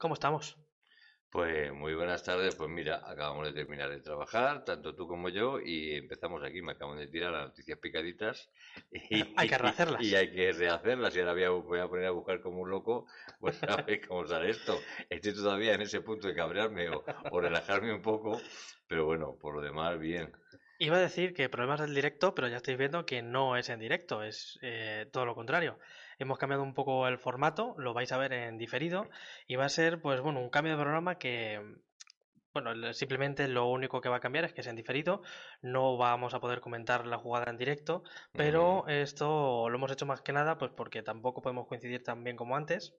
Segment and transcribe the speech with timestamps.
[0.00, 0.56] ¿Cómo estamos?
[1.28, 5.60] Pues muy buenas tardes, pues mira, acabamos de terminar de trabajar, tanto tú como yo,
[5.60, 8.48] y empezamos aquí, me acaban de tirar las noticias picaditas.
[9.10, 10.02] Y, hay que rehacerlas.
[10.02, 13.08] Y, hay que rehacerlas, y ahora voy a, poner a buscar como un loco,
[13.40, 14.80] pues a ver cómo sale esto.
[15.10, 18.40] Estoy todavía en ese punto de cabrearme o, o relajarme un poco,
[18.86, 20.32] pero bueno, por lo demás, bien.
[20.78, 23.80] Iba a decir que problemas del directo, pero ya estáis viendo que no es en
[23.80, 25.78] directo, es eh, todo lo contrario.
[26.20, 29.08] Hemos cambiado un poco el formato, lo vais a ver en diferido,
[29.46, 31.60] y va a ser, pues bueno, un cambio de programa que,
[32.52, 35.22] bueno, simplemente lo único que va a cambiar es que es en diferido,
[35.62, 40.20] no vamos a poder comentar la jugada en directo, pero esto lo hemos hecho más
[40.20, 42.94] que nada, pues porque tampoco podemos coincidir tan bien como antes.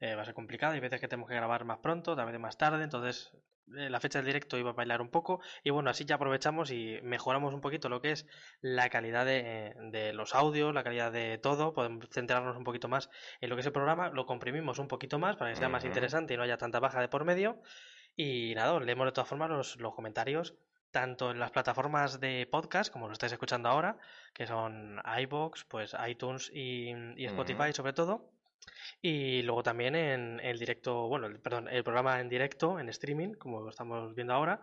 [0.00, 2.40] Eh, va a ser complicado, hay veces que tenemos que grabar más pronto, tal vez
[2.40, 3.32] más tarde, entonces
[3.66, 6.98] la fecha del directo iba a bailar un poco y bueno, así ya aprovechamos y
[7.02, 8.26] mejoramos un poquito lo que es
[8.60, 13.50] la calidad de, los audios, la calidad de todo, podemos centrarnos un poquito más en
[13.50, 16.34] lo que es el programa, lo comprimimos un poquito más para que sea más interesante
[16.34, 17.60] y no haya tanta baja de por medio.
[18.18, 20.54] Y nada, leemos de todas formas los, los comentarios
[20.96, 23.98] tanto en las plataformas de podcast, como lo estáis escuchando ahora,
[24.32, 26.90] que son iBox, pues iTunes y,
[27.26, 28.32] Spotify sobre todo,
[29.02, 33.60] y luego también en el directo, bueno, perdón, el programa en directo, en streaming, como
[33.60, 34.60] lo estamos viendo ahora.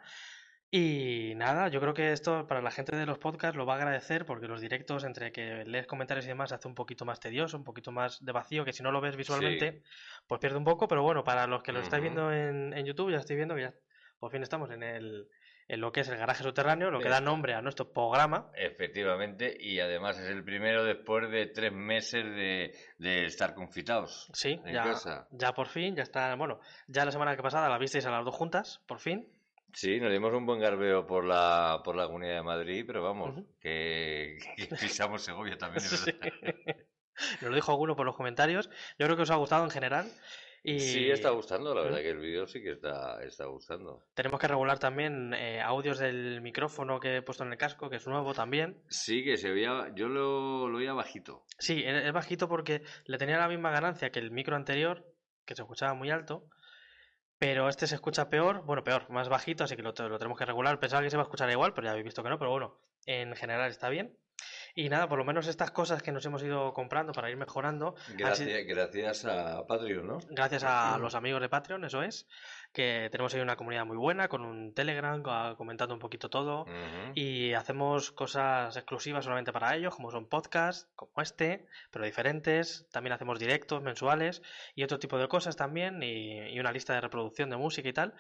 [0.70, 3.78] Y nada, yo creo que esto para la gente de los podcasts lo va a
[3.78, 7.58] agradecer porque los directos, entre que lees comentarios y demás, hace un poquito más tedioso,
[7.58, 9.84] un poquito más de vacío, que si no lo ves visualmente,
[10.26, 10.88] pues pierde un poco.
[10.88, 13.62] Pero bueno, para los que lo estáis viendo en, en YouTube, ya estoy viendo que
[13.62, 13.74] ya
[14.18, 15.28] por fin estamos en el,
[15.68, 18.52] en lo que es el garaje subterráneo, lo que da nombre a nuestro programa.
[18.56, 24.30] Efectivamente, y además es el primero después de tres meses de, estar confitados.
[24.34, 24.96] Sí, ya,
[25.32, 28.26] ya por fin, ya está, bueno, ya la semana que pasada la visteis a las
[28.26, 29.28] dos juntas, por fin.
[29.74, 33.34] Sí, nos dimos un buen garbeo por la, por la Comunidad de Madrid, pero vamos,
[33.60, 34.38] que,
[34.80, 35.84] pisamos Segovia también.
[37.42, 38.70] Nos lo dijo alguno por los comentarios.
[38.98, 40.12] Yo creo que os ha gustado en general.
[40.64, 44.06] Sí, está gustando, la verdad que el vídeo sí que está, está gustando.
[44.14, 47.98] Tenemos que regular también eh, audios del micrófono que he puesto en el casco, que
[47.98, 48.82] es nuevo también.
[48.88, 51.44] Sí, que se veía, yo lo, lo oía bajito.
[51.60, 55.06] Sí, es bajito porque le tenía la misma ganancia que el micro anterior,
[55.46, 56.48] que se escuchaba muy alto,
[57.38, 60.46] pero este se escucha peor, bueno, peor, más bajito, así que lo, lo tenemos que
[60.46, 60.80] regular.
[60.80, 62.80] Pensaba que se iba a escuchar igual, pero ya habéis visto que no, pero bueno,
[63.06, 64.18] en general está bien.
[64.76, 67.96] Y nada, por lo menos estas cosas que nos hemos ido comprando para ir mejorando.
[68.18, 70.20] Gracias, a Patreon, ¿no?
[70.30, 72.28] Gracias a los amigos de Patreon, eso es.
[72.72, 75.22] Que tenemos ahí una comunidad muy buena con un Telegram
[75.56, 76.66] comentando un poquito todo.
[77.14, 82.88] Y hacemos cosas exclusivas solamente para ellos, como son podcasts, como este, pero diferentes.
[82.92, 84.42] También hacemos directos mensuales
[84.74, 86.02] y otro tipo de cosas también.
[86.02, 88.16] y una lista de reproducción de música y tal.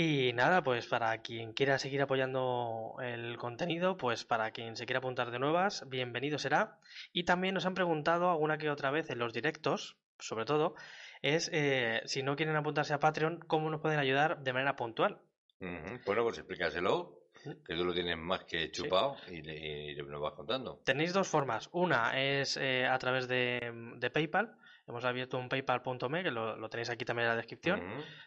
[0.00, 4.98] Y nada, pues para quien quiera seguir apoyando el contenido, pues para quien se quiera
[4.98, 6.78] apuntar de nuevas, bienvenido será.
[7.12, 10.76] Y también nos han preguntado alguna que otra vez en los directos, sobre todo,
[11.20, 15.18] es eh, si no quieren apuntarse a Patreon, ¿cómo nos pueden ayudar de manera puntual?
[15.58, 17.24] Bueno, pues explícaselo,
[17.66, 20.80] que tú lo tienes más que chupado y, nos vas contando.
[20.84, 21.70] Tenéis dos formas.
[21.72, 24.54] Una es eh, a través de, de PayPal
[24.88, 27.82] Hemos abierto un paypal.me, que lo, tenéis aquí también en la descripción,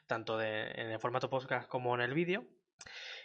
[0.07, 2.45] tanto en el formato podcast como en el vídeo.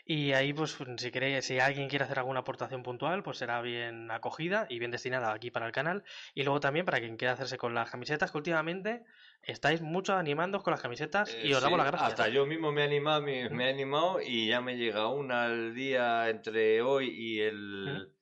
[0.08, 4.08] Y ahí, pues, si queréis, si alguien quiere hacer alguna aportación puntual, pues será bien
[4.12, 6.04] acogida y bien destinada aquí para el canal.
[6.32, 9.02] Y luego también para quien quiera hacerse con las camisetas, que últimamente
[9.42, 12.10] estáis mucho animando con las camisetas y os damos las gracias.
[12.10, 15.74] Hasta yo mismo me he animado, me, he animado y ya me llega una al
[15.74, 18.12] día entre hoy y el,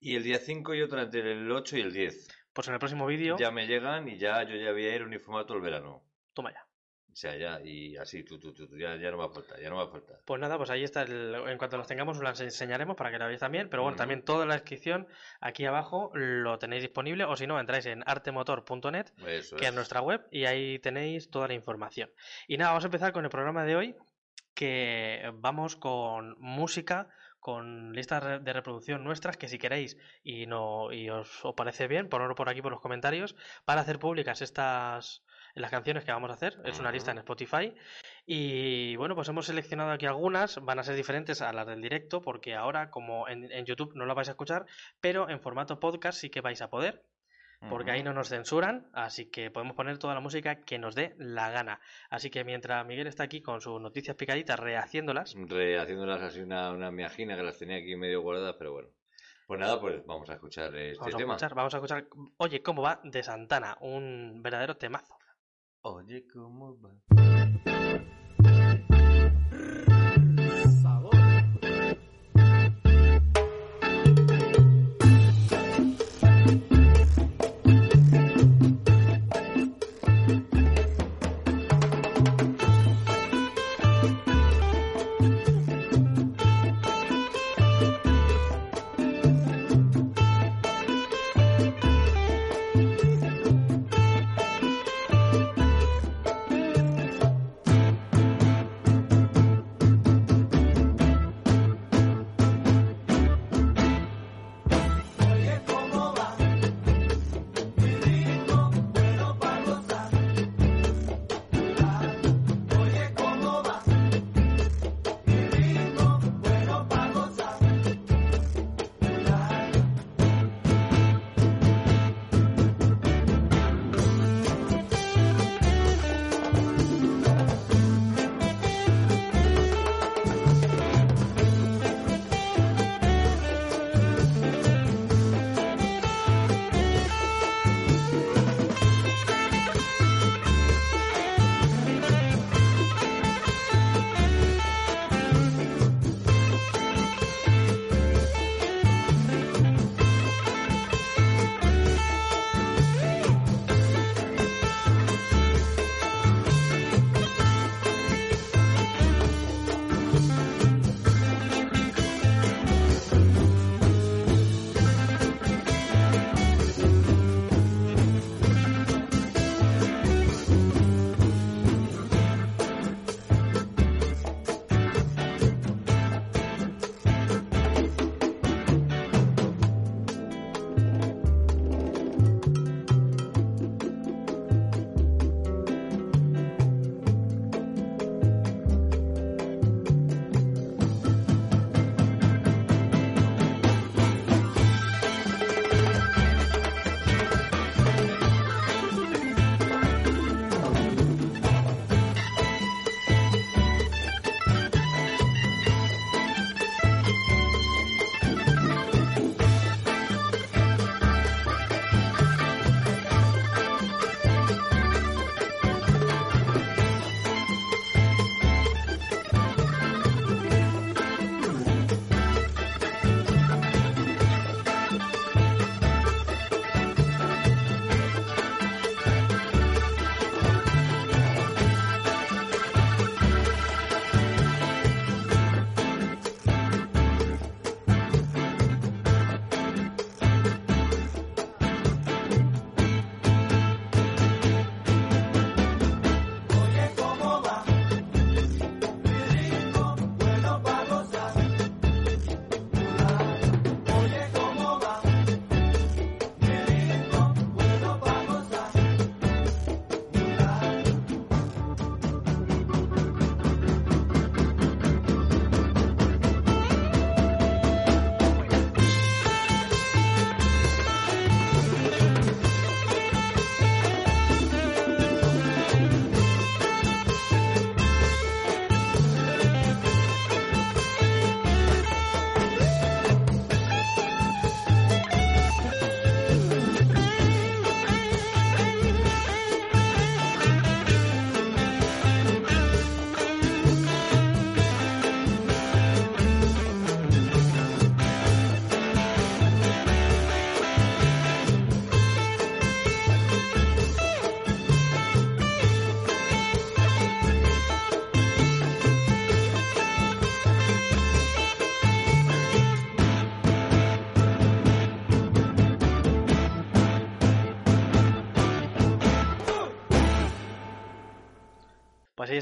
[0.00, 2.28] y el día 5 y otra entre el 8 y el 10.
[2.54, 3.36] Pues en el próximo vídeo.
[3.36, 6.02] Ya me llegan y ya yo ya voy a ir uniformado todo el verano.
[6.32, 6.64] Toma ya.
[7.14, 9.70] O sea, ya, y así, tú, tú, tú, ya, ya no va a faltar, ya
[9.70, 10.18] no va a faltar.
[10.24, 13.38] Pues nada, pues ahí está, en cuanto las tengamos las enseñaremos para que la veáis
[13.38, 15.06] también, pero bueno, también toda la descripción
[15.40, 19.52] aquí abajo lo tenéis disponible, o si no, entráis en artemotor.net, que es.
[19.52, 22.10] es nuestra web, y ahí tenéis toda la información.
[22.48, 23.96] Y nada, vamos a empezar con el programa de hoy,
[24.52, 27.08] que vamos con música
[27.44, 32.34] con listas de reproducción nuestras que si queréis y no y os, parece bien, ponedlo
[32.34, 35.22] por aquí por los comentarios para hacer públicas estas
[35.54, 36.58] las canciones que vamos a hacer.
[36.64, 37.74] Es una lista en Spotify.
[38.24, 40.56] Y bueno, pues hemos seleccionado aquí algunas.
[40.64, 44.06] Van a ser diferentes a las del directo, porque ahora, como en, en YouTube no
[44.06, 44.64] las vais a escuchar,
[45.02, 47.04] pero en formato podcast sí que vais a poder
[47.68, 51.14] porque ahí no nos censuran, así que podemos poner toda la música que nos dé
[51.18, 51.80] la gana.
[52.10, 55.34] Así que mientras Miguel está aquí con sus noticias picaditas, rehaciéndolas.
[55.36, 58.88] Rehaciéndolas así una, una miajina que las tenía aquí medio guardadas, pero bueno.
[59.46, 61.34] Pues nada, pues vamos a escuchar este vamos a tema.
[61.34, 62.06] Escuchar, vamos a escuchar,
[62.38, 63.00] oye, ¿cómo va?
[63.04, 65.16] De Santana, un verdadero temazo.
[65.82, 66.94] Oye, ¿cómo va?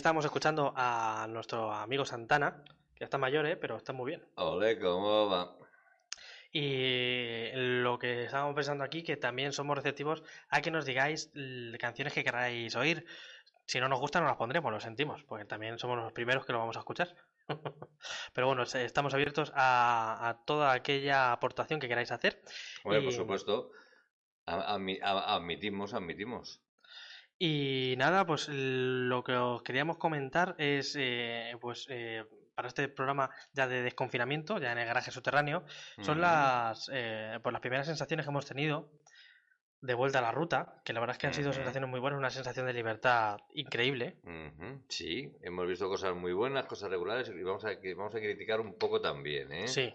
[0.02, 3.56] Estamos escuchando a nuestro amigo Santana, que ya está mayor, ¿eh?
[3.56, 4.26] pero está muy bien.
[4.35, 5.56] Ole, ¿cómo va?
[6.50, 11.30] Y lo que estábamos pensando aquí, que también somos receptivos a que nos digáis
[11.78, 13.06] canciones que queráis oír.
[13.64, 16.52] Si no nos gustan, no las pondremos, lo sentimos, porque también somos los primeros que
[16.52, 17.14] lo vamos a escuchar.
[18.35, 22.42] Pero bueno, estamos abiertos a, a toda aquella aportación que queráis hacer.
[22.82, 23.71] Hombre, por supuesto.
[24.47, 26.61] Admitimos, admitimos.
[27.44, 33.30] Y nada, pues lo que os queríamos comentar es, eh, pues eh, para este programa
[33.52, 35.64] ya de desconfinamiento, ya en el garaje subterráneo,
[36.02, 38.92] son las, eh, pues las primeras sensaciones que hemos tenido
[39.80, 42.16] de vuelta a la ruta, que la verdad es que han sido sensaciones muy buenas,
[42.16, 44.18] una sensación de libertad increíble.
[44.88, 48.78] Sí, hemos visto cosas muy buenas, cosas regulares y vamos a, vamos a criticar un
[48.78, 49.66] poco también, ¿eh?
[49.66, 49.92] Sí,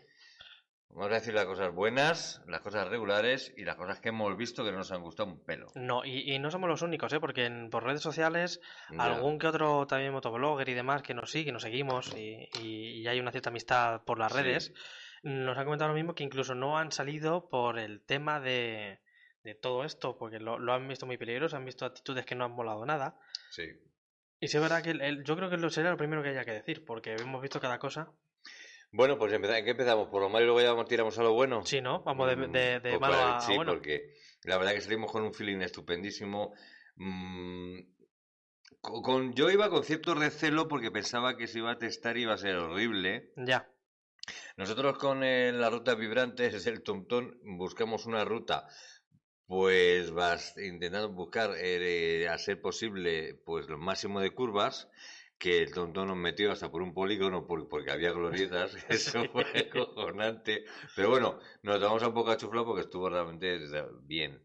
[0.89, 4.63] Vamos a decir las cosas buenas, las cosas regulares y las cosas que hemos visto
[4.63, 5.67] que no nos han gustado un pelo.
[5.75, 7.19] no, y, y no somos los únicos, ¿eh?
[7.19, 8.61] porque en, por redes sociales
[8.97, 13.07] algún que otro también motoblogger y demás que nos sigue, nos seguimos y, y- y
[13.07, 14.39] hay una cierta amistad por las Sí.
[14.41, 14.73] redes,
[15.23, 18.99] nos han comentado lo mismo que incluso no han salido por el tema de,
[19.43, 22.45] de todo esto, porque lo, lo han visto muy peligroso, han visto actitudes que no
[22.45, 23.19] han molado nada.
[23.51, 23.63] Sí.
[24.39, 26.29] Y sí es verdad que el- el- yo creo que lo sería lo primero que
[26.29, 28.11] haya que decir, porque hemos visto cada cosa.
[28.91, 30.07] Bueno, pues empeza- ¿en qué empezamos?
[30.07, 31.65] ¿Por lo malo y luego ya vamos- tiramos a lo bueno?
[31.65, 32.01] Sí, ¿no?
[32.03, 33.73] Vamos de, Mm, de, de pues malo a, sí, bueno.
[33.73, 34.13] porque
[34.43, 36.53] la verdad que salimos con un feeling estupendísimo.
[36.95, 37.79] Mm,
[38.81, 42.21] co- con, yo iba con cierto recelo porque pensaba que se iba a testar y
[42.21, 43.33] iba a ser horrible.
[43.35, 43.69] Ya,
[44.57, 48.67] Nosotros con eh, la ruta vibrantes, es el TomTom, buscamos una ruta,
[49.45, 54.89] pues vas intentando buscar, eh, a ser posible, pues lo máximo de curvas,
[55.39, 59.69] que el TomTom nos metió hasta por un polígono por- porque había glorietas, eso fue
[59.69, 60.65] cojonante.
[60.95, 63.59] Pero bueno, nos damos un poco a chuflar porque estuvo realmente
[64.01, 64.43] bien.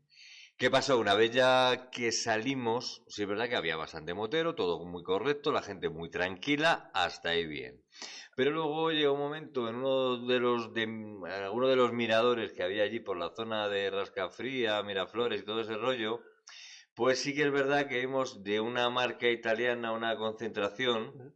[0.56, 0.98] ¿Qué pasó?
[0.98, 5.50] Una vez ya que salimos, sí es verdad que había bastante motero, todo muy correcto,
[5.50, 7.82] la gente muy tranquila, hasta ahí bien.
[8.36, 12.62] Pero luego llegó un momento en uno de los de, uno de los miradores que
[12.62, 16.20] había allí por la zona de Rascafría, Miraflores y todo ese rollo,
[16.94, 21.34] pues sí que es verdad que vimos de una marca italiana una concentración,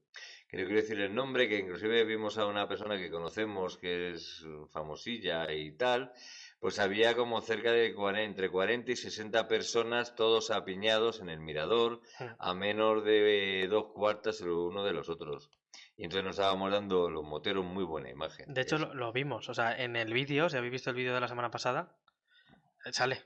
[0.48, 4.12] que no quiero decir el nombre, que inclusive vimos a una persona que conocemos que
[4.12, 6.12] es famosilla y tal,
[6.60, 11.40] pues había como cerca de 40, entre 40 y 60 personas, todos apiñados en el
[11.40, 12.00] mirador,
[12.38, 15.50] a menos de dos cuartas el uno de los otros.
[15.96, 18.52] Y entonces nos estábamos dando los moteros muy buena imagen.
[18.52, 21.14] de hecho lo, lo vimos, o sea, en el vídeo, si habéis visto el vídeo
[21.14, 21.96] de la semana pasada,
[22.87, 23.23] eh, sale,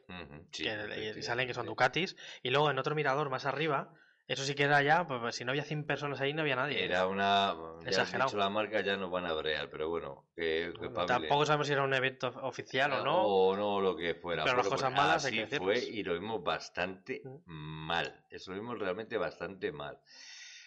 [0.51, 1.67] sí, que y salen que son.
[1.67, 3.93] Ducatis, y luego en otro mirador más arriba,
[4.27, 6.57] eso sí que era ya, pues, pues, si no había 100 personas ahí, no había
[6.57, 6.85] nadie.
[6.85, 7.55] Era una...
[7.89, 10.89] Ya has dicho la marca, ya nos van a brear, pero bueno, que, que.
[11.07, 13.23] Tampoco sabemos si era un evento of- oficial o no.
[13.27, 14.45] O no, lo que fuera.
[14.45, 17.51] Pero las cosas pues malas hay que fue y lo vimos bastante Mm.
[17.87, 18.25] mal.
[18.31, 19.99] Eso lo vimos realmente bastante mal.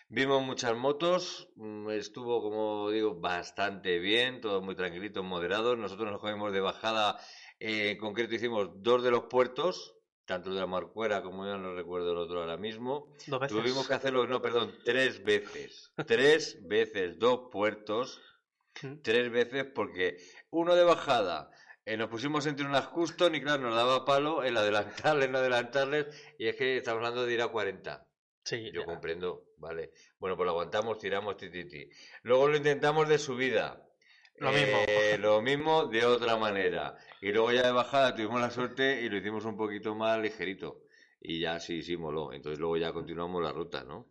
[0.09, 5.75] Vimos muchas motos, mm, estuvo, como digo, bastante bien, todo muy tranquilito, moderado.
[5.77, 7.17] Nosotros nos cogimos de bajada,
[7.59, 9.95] eh, en concreto hicimos dos de los puertos,
[10.25, 13.13] tanto el de la Marcuera como yo no recuerdo el otro ahora mismo.
[13.27, 13.57] Dos veces.
[13.57, 15.91] Tuvimos que hacerlo, no, perdón, tres veces.
[16.05, 18.21] Tres veces, dos puertos
[18.81, 19.01] Mm.
[19.03, 20.17] tres veces porque
[20.49, 21.51] uno de bajada
[21.85, 26.07] eh, nos pusimos entre unas custom y claro, nos daba palo el adelantarles, no adelantarles
[26.39, 28.03] y es que estamos hablando de ir a 40.
[28.43, 28.85] Sí, Yo ya.
[28.87, 29.91] comprendo, vale.
[30.17, 31.87] Bueno, pues lo aguantamos, tiramos, ti, ti, ti.
[32.23, 33.82] Luego lo intentamos de subida.
[34.37, 34.77] Lo mismo.
[34.87, 36.95] Eh, lo mismo de otra manera.
[37.21, 40.81] Y luego ya de bajada tuvimos la suerte y lo hicimos un poquito más ligerito.
[41.21, 42.33] Y ya sí, sí, moló.
[42.33, 44.07] Entonces luego ya continuamos la ruta, ¿no?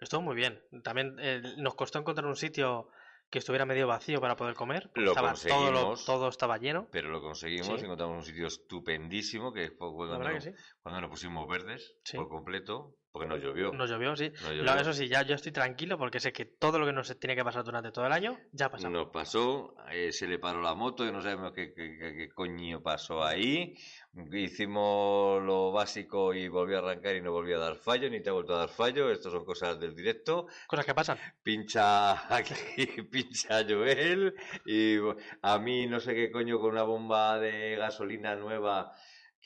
[0.00, 0.60] Estuvo muy bien.
[0.82, 2.88] También eh, nos costó encontrar un sitio
[3.30, 4.90] que estuviera medio vacío para poder comer.
[4.94, 6.04] Lo estaba todo, lo- conseguimos.
[6.06, 6.88] todo estaba lleno.
[6.90, 7.84] Pero lo conseguimos, Sí.
[7.84, 10.56] encontramos un sitio estupendísimo que fue cuando, nos- que sí.
[10.82, 12.16] cuando nos pusimos verdes Sí.
[12.16, 13.72] por completo, porque nos llovió.
[13.72, 14.30] Nos llovió, sí.
[14.42, 14.74] Lo- llovió.
[14.76, 17.44] eso sí, ya yo estoy tranquilo porque sé que todo lo que nos tiene que
[17.44, 18.90] pasar durante todo el año ya ha pasado.
[18.92, 22.28] Nos pasó, eh, se le paró la moto y no sabemos qué, qué- qué- qué
[22.30, 23.74] coño pasó ahí.
[24.32, 28.30] Hicimos lo básico y volvió a arrancar y no volvió a dar fallo, ni te
[28.30, 29.10] ha vuelto a dar fallo.
[29.10, 30.46] Estas son cosas del directo.
[30.66, 31.18] Cosas que pasan.
[31.42, 34.34] Pincha aquí, pincha Joel.
[34.64, 34.96] Y
[35.42, 38.92] a mí no sé qué coño con una bomba de gasolina nueva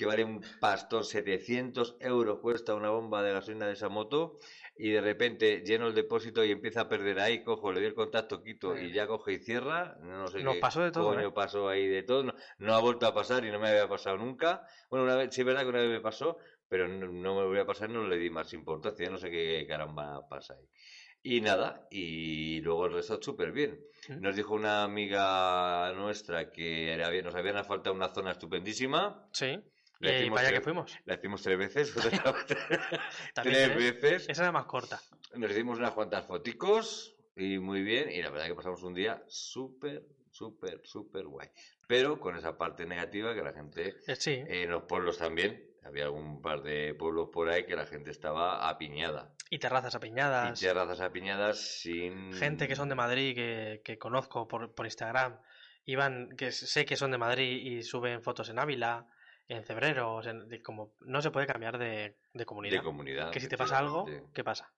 [0.03, 4.39] que vale un pastón, 700 euros cuesta una bomba de gasolina de esa moto.
[4.77, 7.95] Y de repente lleno el depósito y empieza a perder ahí, cojo, le doy el
[7.95, 9.97] contacto, quito y ya coge y cierra.
[10.01, 11.33] No sé Nos qué pasó de todo, coño ¿eh?
[11.33, 12.25] pasó ahí de todo.
[12.25, 14.67] No, no ha vuelto a pasar y no me había pasado nunca.
[14.91, 17.45] Bueno, una vez, sí es verdad que una vez me pasó, pero no, no me
[17.47, 20.67] voy a pasar, no le di más importancia, no sé qué caramba pasa ahí.
[21.25, 23.79] Y nada, y luego el resto súper bien.
[24.19, 29.29] Nos dijo una amiga nuestra que era- nos habían faltado una zona estupendísima.
[29.33, 29.61] Sí.
[30.03, 30.97] Y ahí, vaya que fuimos.
[31.05, 31.95] La hicimos tres veces.
[33.35, 34.29] También tres veces.
[34.29, 35.01] Esa era más corta.
[35.35, 38.11] Nos hicimos unas cuantas foticos y muy bien.
[38.11, 41.49] Y la verdad que pasamos un día súper, súper, súper guay.
[41.87, 44.43] Pero con esa parte negativa que la gente, Eh, sí.
[44.47, 48.69] en los pueblos también, había algún par de pueblos por ahí que la gente estaba
[48.69, 49.33] apiñada.
[49.51, 50.61] Y terrazas Y apiñadas.
[50.61, 52.33] terrazas apiñadas sin...
[52.33, 55.39] Gente que son de Madrid, que, que conozco por, por Instagram.
[55.85, 59.09] Iban, que sé que son de Madrid y suben fotos en Ávila,
[59.49, 62.79] en Cebreros, en- de como no se puede cambiar de, de comunidad.
[62.79, 63.31] de comunidad.
[63.31, 64.07] que si te pasa algo.
[64.33, 64.73] ¿qué pasa?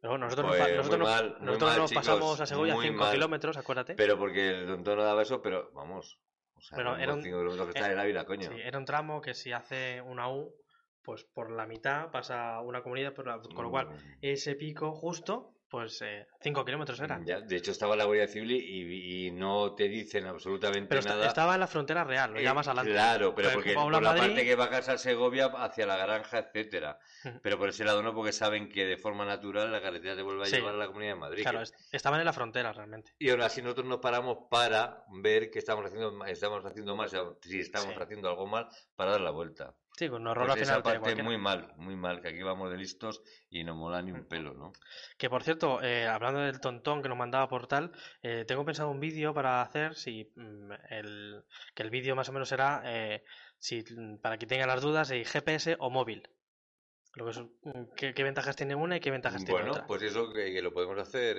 [0.00, 2.46] Pero bueno, nosotros, Pues nos, nosotros, nos- mal, muy nosotros mal, nos chicos, pasamos a
[2.46, 3.12] Segovia muy 5 mal.
[3.14, 3.94] kilómetros, acuérdate.
[3.94, 6.18] Pero porque el tonto no daba eso, pero vamos.
[6.56, 8.50] O sea, no era un- kilómetros que está eh, en Ávila, coño.
[8.50, 10.54] Sí, era un tramo que si hace una U,
[11.02, 14.92] pues por la mitad pasa una comunidad, por la- con lo cual Mm, ese pico
[14.94, 16.02] justo, pues
[16.40, 17.24] 5 kilómetros eran.
[17.26, 21.26] ya, de hecho, estaba la Guardia Civil y, y no te dicen absolutamente Pero nada.
[21.26, 22.92] estaba en la frontera real, lo Eh, llamas adelante.
[22.92, 26.38] Claro, pero Pero porque por la Madrid- parte que bajas a Segovia hacia la granja,
[26.38, 26.98] etcétera.
[27.42, 30.42] Pero por ese lado no, porque saben que de forma natural la carretera te vuelve
[30.42, 30.56] a Sí.
[30.56, 31.42] llevar a la Comunidad de Madrid.
[31.42, 33.12] Claro, que- estaban en la frontera realmente.
[33.18, 37.08] Y aún así nosotros nos paramos para ver que estamos haciendo, estamos haciendo mal,
[37.42, 38.00] si estamos Sí.
[38.02, 39.74] haciendo algo mal, para dar la vuelta.
[39.96, 42.28] Sí, con un error Pues al esa final tiene parte muy mal, muy mal, que
[42.28, 44.16] aquí vamos de listos y no mola ni Mm.
[44.16, 44.72] un pelo, ¿no?
[45.18, 48.90] Que por cierto, eh, hablando del tontón que nos mandaba por tal, eh, tengo pensado
[48.90, 53.24] un vídeo para hacer, si mm, el, que el vídeo más o menos será, eh,
[53.58, 56.28] si, mm, para que tengan las dudas, si GPS o móvil.
[57.14, 59.86] Lo que es, mm, qué, qué ventajas tiene una y qué ventajas tiene Bueno, otra.
[59.86, 61.36] pues eso que, que lo podemos hacer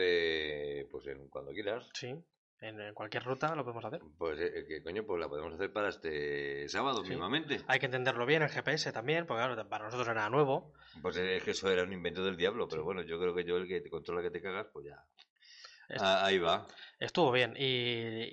[0.90, 1.90] pues en, cuando quieras.
[1.94, 2.16] Sí,
[2.62, 4.02] en, cualquier ruta lo podemos hacer.
[4.18, 7.10] Pues eh, que coño, pues la podemos hacer para este sábado Sí.
[7.10, 7.62] mismamente.
[7.68, 10.74] Hay que entenderlo bien el GPS también, porque claro, para nosotros era nuevo.
[11.02, 12.86] Pues es que eso era un invento del diablo, pero Sí.
[12.86, 15.04] bueno, yo creo que yo el que te controla que te cagas, pues ya.
[16.00, 16.66] Ah, ahí va.
[17.00, 17.54] Estuvo bien.
[17.58, 17.64] Y,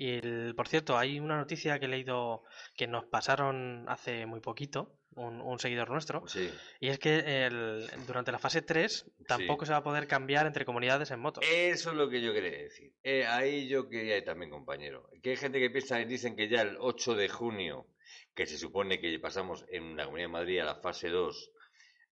[0.03, 2.45] y el- por cierto, hay una noticia que he leído
[2.77, 6.51] que nos pasaron hace muy poquito, un, un seguidor nuestro, Sí.
[6.81, 10.65] y es que el- durante la fase 3 tampoco se va a poder cambiar entre
[10.65, 11.41] comunidades en moto.
[11.43, 12.93] Eso es lo que yo quería decir.
[13.03, 15.09] Eh, ahí yo quería ir también, compañero.
[15.23, 17.87] Que hay gente que piensa y dicen que ya el 8 de junio,
[18.35, 21.51] que se supone que pasamos en la Comunidad de Madrid a la fase 2,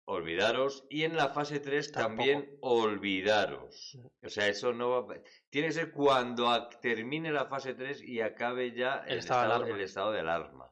[0.06, 0.86] olvidaros.
[0.90, 3.98] Y en la fase 3 también olvidaros.
[4.24, 5.18] O sea, eso no va a...
[5.50, 9.82] Tiene que ser cuando termine la fase 3 y acabe ya El estado de el
[9.82, 10.72] estado de alarma.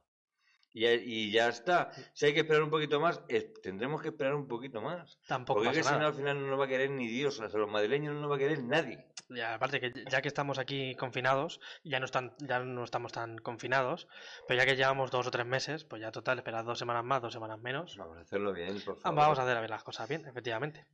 [0.76, 1.90] Y, ya- y ya está.
[2.12, 5.18] Si hay que esperar un poquito más, es- tendremos que esperar un poquito más.
[5.26, 7.40] Tampoco Porque si no, al final no nos va a querer ni Dios.
[7.40, 9.06] O sea, los madrileños no nos va a querer nadie.
[9.30, 13.38] Y aparte que ya que estamos aquí confinados, ya no están, ya no estamos tan
[13.38, 14.06] confinados,
[14.46, 17.22] pero ya que llevamos dos o tres meses, pues ya total, esperar dos semanas más,
[17.22, 17.96] dos semanas menos.
[17.96, 19.18] Vamos a hacerlo bien, por favor.
[19.18, 20.84] Vamos a hacer a las cosas bien, efectivamente.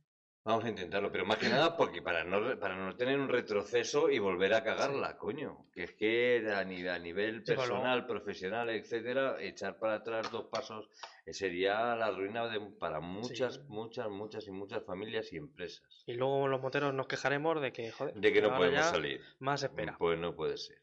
[0.45, 4.09] Vamos a intentarlo, pero más que nada porque para no, para no tener un retroceso
[4.09, 5.67] y volver a cagarla, coño.
[5.71, 10.47] Que es que a nivel, a nivel Sí, personal, profesional, etcétera, echar para atrás dos
[10.51, 10.89] pasos
[11.25, 13.61] eh, sería la ruina de, para muchas, Sí.
[13.69, 16.03] muchas, muchas y muchas familias y empresas.
[16.07, 19.21] Y luego los moteros nos quejaremos de que, joder, De que no podemos salir.
[19.39, 19.95] Más espera.
[19.97, 20.77] Pues no puede ser.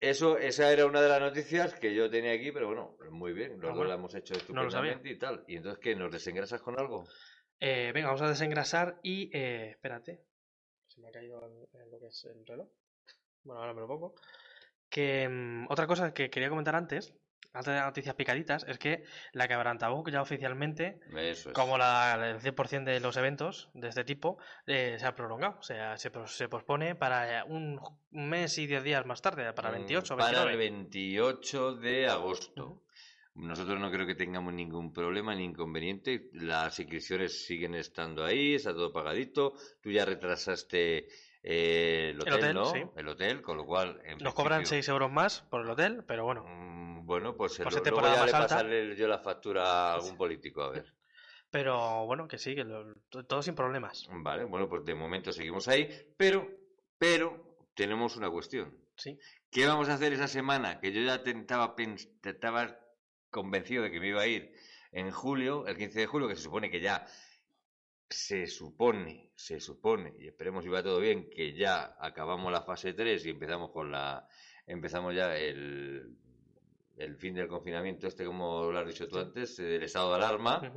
[0.00, 3.54] Eso, esa era una de las noticias que yo tenía aquí, pero bueno, muy bien,
[3.60, 3.88] los Ah, dos bueno.
[3.88, 5.42] la hemos hecho No estupendamente y tal.
[5.48, 5.96] Y entonces, ¿qué?
[5.96, 7.08] ¿Nos desengrasas con algo?
[7.60, 10.22] Eh, venga, vamos a desengrasar y eh, espérate.
[10.86, 12.68] Se me ha caído lo que es el reloj.
[13.42, 14.14] Bueno, ahora me lo pongo.
[14.88, 17.14] Que mm, otra cosa que quería comentar antes,
[17.52, 21.54] antes de las noticias picaditas, es que la Quebrantaboc ya oficialmente, Eso es.
[21.54, 25.58] como la, el 100% de los eventos de este tipo, eh, se ha prolongado.
[25.58, 27.80] O sea, se, se pospone para un,
[28.12, 30.52] un mes y 10 días más tarde, para el Mm, 28 o Para 29.
[30.52, 32.82] el 28 de agosto.
[33.38, 36.28] Nosotros no creo que tengamos ningún problema ni inconveniente.
[36.32, 39.54] Las inscripciones siguen estando ahí, está todo pagadito.
[39.80, 41.08] Tú ya retrasaste
[41.42, 42.64] eh, el hotel, hotel, ¿no?
[42.66, 42.82] sí.
[42.96, 44.00] El hotel, con lo cual.
[44.04, 47.52] en Nos cobran principio, 6 euros más por el hotel, pero bueno, mm, Bueno, pues
[47.54, 50.92] ser luego ya le pasaré yo la factura a algún político, a ver.
[51.50, 52.94] pero bueno, que sí, que lo-
[53.26, 54.08] todo sin problemas.
[54.10, 56.46] Vale, bueno, pues de momento seguimos ahí, pero,
[56.98, 58.76] pero tenemos una cuestión.
[58.96, 59.16] Sí.
[59.50, 60.80] ¿Qué vamos a hacer esa semana?
[60.80, 62.76] Que yo ya te- estaba, pens- te- estaba
[63.30, 64.52] convencido de que me iba a ir
[64.92, 67.06] en julio, el 15 de julio, que se supone que ya
[68.10, 72.94] se supone, se supone, y esperemos si va todo bien, que ya acabamos la fase
[72.94, 74.26] 3 y empezamos con la
[74.66, 76.16] empezamos ya el,
[76.96, 80.16] el fin del confinamiento este, como lo has dicho tú antes, eh, del estado de
[80.16, 80.72] alarma.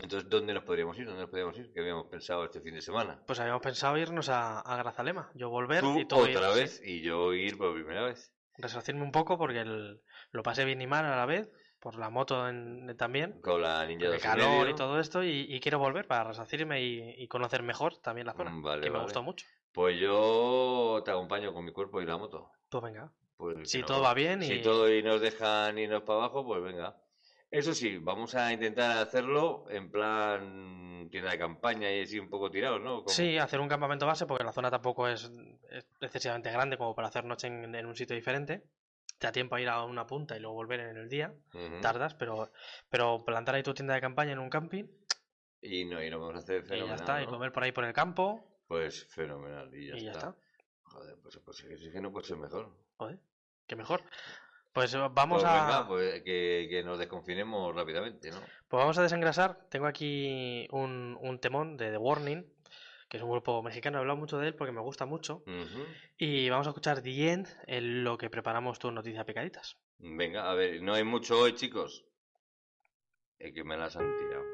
[0.00, 1.04] Entonces, ¿dónde nos podríamos ir?
[1.04, 1.70] ¿Dónde nos podríamos ir?
[1.74, 3.22] ¿Qué habíamos pensado este fin de semana?
[3.26, 5.30] Pues habíamos pensado irnos a, a Grazalema.
[5.34, 6.60] Yo volver Tú y ir, otra sí.
[6.60, 8.32] vez y yo ir por primera vez.
[8.56, 10.00] Resarcirme un poco porque el-
[10.32, 13.86] lo pasé bien y mal a la vez, por la moto en- también, Con la
[13.86, 14.70] ninja de calor medio.
[14.70, 18.34] y todo esto, y, y quiero volver para resarcirme y, y conocer mejor también la
[18.34, 19.46] zona, Mm, Vale, que me gustó mucho.
[19.72, 22.50] Pues yo te acompaño con mi cuerpo y la moto.
[22.68, 23.70] Pues venga, pues...
[23.70, 24.46] Si no- todo va bien y...
[24.46, 26.96] Si todo y nos dejan irnos para abajo, pues venga.
[27.50, 32.50] Eso sí, vamos a intentar hacerlo en plan tienda de campaña y así un poco
[32.50, 32.96] tirados, ¿no?
[33.02, 35.30] Como- Sí, hacer un campamento base porque la zona tampoco es,
[35.70, 38.62] es excesivamente grande como para hacer noche en, en un sitio diferente.
[39.22, 41.32] Te da tiempo a ir a una punta y luego volver en el día.
[41.80, 42.50] Tardas, pero,
[42.90, 44.82] pero plantar ahí tu tienda de campaña en un camping
[45.60, 47.22] Y no, y lo vamos a hacer y ya fenomenal, está.
[47.22, 50.18] Y comer por ahí por el campo Pues fenomenal, y ya, y ya está.
[50.30, 50.36] está.
[50.82, 52.76] Joder, pues, pues es que no puede ser mejor.
[52.96, 53.20] Joder,
[53.68, 54.02] qué mejor.
[54.72, 55.54] Pues eh, vamos Pues a...
[55.66, 58.40] venga, pues que, que nos desconfinemos rápidamente, ¿no?
[58.40, 59.68] Pues vamos a desengrasar.
[59.70, 62.44] Tengo aquí un, un temón de The Warning,
[63.12, 63.98] que es un grupo mexicano.
[63.98, 65.44] He hablado mucho de él porque me gusta mucho.
[66.16, 69.76] Y vamos a escuchar The End en lo que preparamos tu noticia picaditas.
[69.98, 72.06] Venga, a ver, no hay mucho hoy, chicos.
[73.38, 74.44] Es que me las han tirado.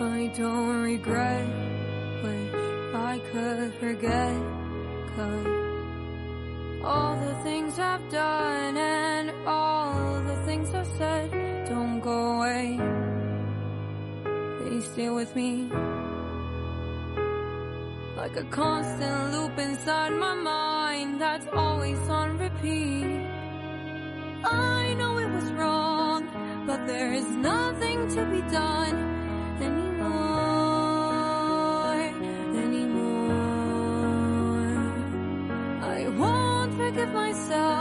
[0.00, 1.48] I don't regret,
[2.22, 4.57] wish I could forget.
[5.18, 5.46] Cause
[6.84, 11.32] all the things I've done and all the things I've said
[11.66, 12.78] don't go away.
[14.62, 15.68] They stay with me.
[18.16, 23.26] Like a constant loop inside my mind that's always on repeat.
[24.44, 26.28] I know it was wrong,
[26.64, 29.07] but there is nothing to be done
[37.00, 37.77] of myself.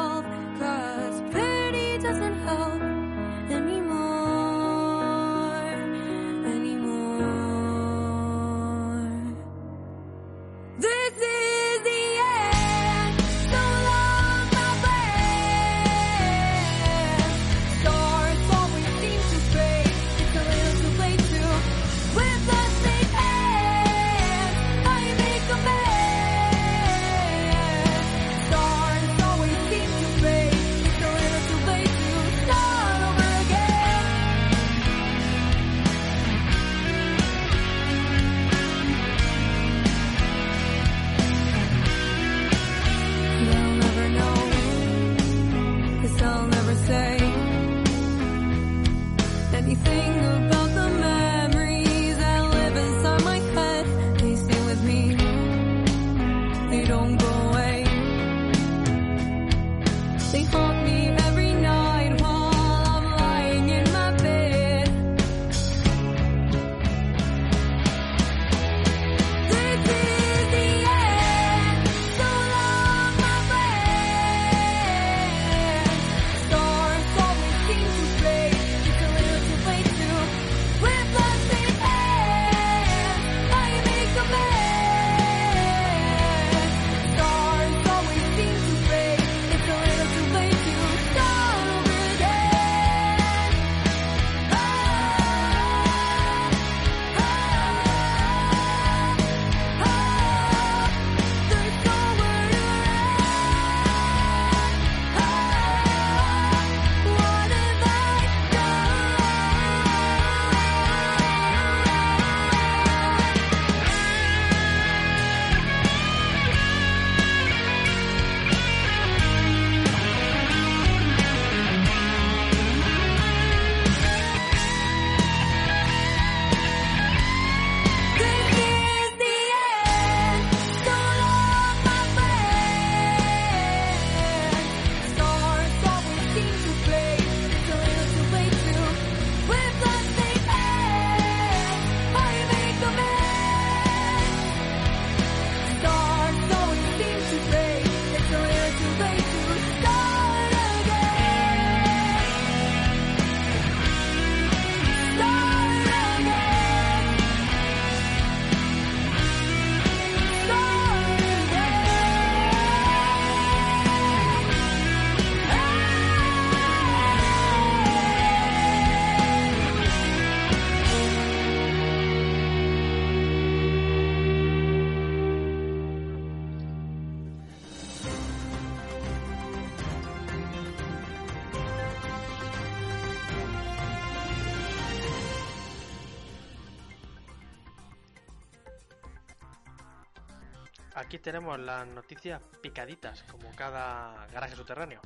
[191.18, 195.02] Aquí tenemos las noticias picaditas, como cada garaje subterráneo.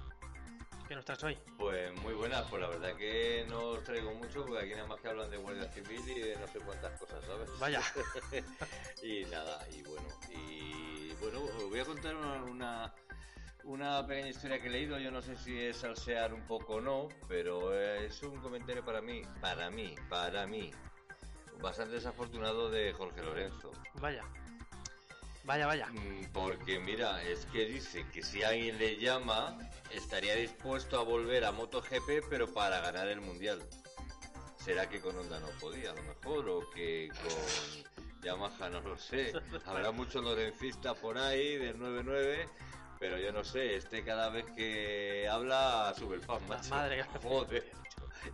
[0.85, 1.37] ¿Qué nos traes hoy?
[1.57, 4.99] Pues muy buenas, pues la verdad que no os traigo mucho porque aquí nada más
[4.99, 7.49] que hablan de Guardia Civil y de no sé cuántas cosas, ¿sabes?
[7.59, 7.81] Vaya.
[9.01, 12.93] y nada, y bueno, y bueno, os voy a contar una, una,
[13.63, 16.81] una pequeña historia que he leído, yo no sé si es salsear un poco o
[16.81, 20.71] no, pero es un comentario para mí, para mí, para mí,
[21.61, 23.71] bastante desafortunado de Jorge Lorenzo.
[24.01, 24.25] Vaya.
[25.43, 25.87] Vaya, vaya.
[25.87, 29.57] Mm, Porque mira, es que dice que si alguien le llama,
[29.91, 33.61] estaría dispuesto a volver a MotoGP, pero para ganar el mundial.
[34.57, 36.47] ¿Será que con Honda no podía, a lo mejor?
[36.49, 39.33] ¿O que con Yamaha no lo sé?
[39.65, 42.47] Habrá muchos lorencistas por ahí del 9-9,
[42.99, 46.69] pero yo no sé, este cada vez que habla sube el fan, macho.
[46.69, 47.71] Madre Joder.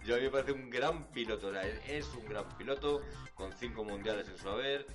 [0.06, 3.02] Yo a mí me parece un gran piloto, o sea, es un gran piloto
[3.36, 4.88] con cinco mundiales en su haber,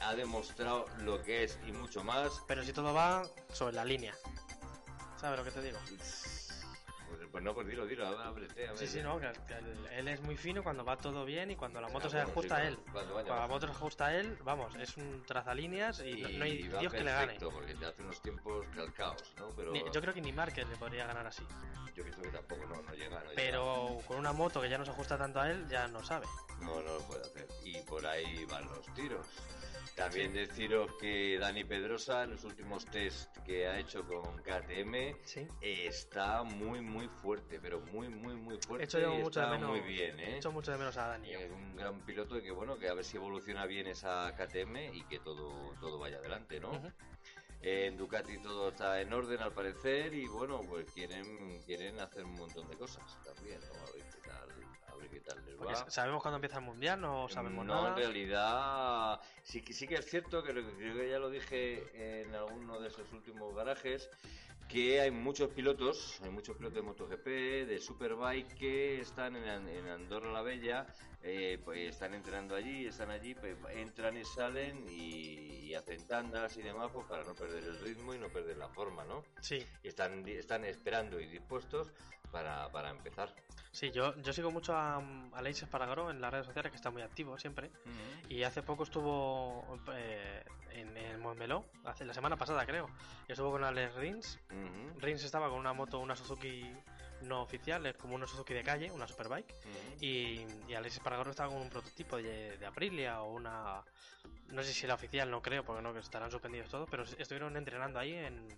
[0.00, 2.42] ha demostrado lo que es y mucho más.
[2.46, 4.14] Pero si todo va sobre la línea.
[5.20, 5.78] ¿Sabes lo que te digo?
[7.30, 8.78] Pues, no, pues dilo, dilo, ábrete, a ver.
[8.78, 11.80] Sí, sí, no, que, él, él es muy fino cuando va todo bien y cuando
[11.80, 12.74] la moto Ah, se bueno, ajusta sí, a él.
[12.76, 16.22] cuando- cuando vaya Cuando la moto se ajusta a él, vamos, es un trazalíneas y,
[16.22, 17.36] no, no hay Y va Dios que le gane.
[17.40, 19.50] porque te hace unos tiempos calcaos, ¿no?
[19.56, 21.42] Pero Ni- yo creo que ni Márquez le podría ganar así.
[21.94, 23.32] yo pienso que tampoco no, no llega, no llega.
[23.34, 26.26] Pero con una moto que ya no se ajusta tanto a él, ya no sabe.
[26.60, 27.46] No, no lo puede hacer.
[27.64, 29.26] Y por ahí van los tiros.
[29.98, 35.46] También deciros que Dani Pedrosa, en los últimos test que ha hecho con KTM, Sí.
[35.60, 38.84] está muy, muy fuerte, pero muy, muy, muy fuerte.
[38.84, 39.70] Hecho yo y mucho de está menos.
[39.70, 40.36] muy bien, ¿eh?
[40.36, 41.32] Echo mucho de menos a Dani.
[41.32, 44.94] Es un gran piloto y que bueno, que a ver si evoluciona bien esa KTM
[44.94, 46.70] y que todo, todo vaya adelante, ¿no?
[47.60, 52.34] En Ducati todo está en orden al parecer y bueno, pues quieren quieren hacer un
[52.36, 53.84] montón de cosas también, ¿no?
[55.08, 55.90] A ver qué tal, a ver qué tal les Porque va.
[55.90, 57.00] ¿Sabemos cuándo empieza el mundial?
[57.00, 57.88] No sabemos no, nada.
[57.90, 62.34] en realidad sí, que- sí que es cierto que creo que ya lo dije en
[62.34, 64.10] alguno de esos últimos garajes
[64.68, 67.26] que hay muchos pilotos, hay muchos pilotos de MotoGP,
[67.66, 70.86] de Superbike que están en Andorra la Bella,
[71.22, 76.56] eh, pues están entrenando allí, están allí, pues entran y salen y, y hacen tandas
[76.56, 79.24] y demás pues para no perder el ritmo y no perder la forma, ¿no?
[79.40, 81.92] Sí, Y están, están esperando y dispuestos
[82.30, 83.34] para, para empezar.
[83.72, 87.02] sí, yo, yo sigo mucho a, a Espargaró en las redes sociales, que está muy
[87.02, 87.70] activo siempre.
[88.28, 92.88] Y hace poco estuvo eh, en el Montmeló, hace la semana pasada creo.
[93.28, 94.38] Y estuvo con Alex Rins.
[94.50, 96.70] Ujú, Rins estaba con una moto, una Suzuki
[97.22, 99.50] no oficial, es como una Suzuki de calle, una Superbike.
[99.50, 100.04] ujú.
[100.04, 103.82] Y, y Alex Espargaró estaba con un prototipo de, de Aprilia o una.
[104.48, 107.56] No sé si la oficial, no creo, porque no, que estarán suspendidos todos, pero estuvieron
[107.56, 108.48] entrenando ahí en,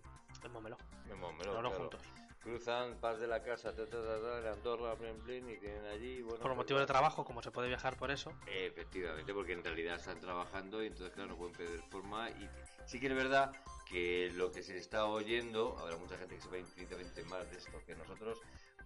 [0.44, 0.77] en Montmeló.
[1.11, 1.70] En Montmeló, claro.
[1.70, 2.01] juntos.
[2.42, 6.23] cruzan Paz de la Casa, ta, ta, ta, ta, Andorra, blin, blin, y tienen allí,
[6.23, 6.38] bueno...
[6.38, 8.33] Por pues motivo de trabajo, como se puede viajar por eso.
[8.46, 12.31] Efectivamente, porque en realidad están trabajando y entonces, claro, no pueden perder forma.
[12.31, 12.49] Y
[12.87, 13.53] sí que es verdad
[13.90, 17.83] que lo que se está oyendo, habrá mucha gente que sepa infinitamente más de esto
[17.85, 18.38] que nosotros,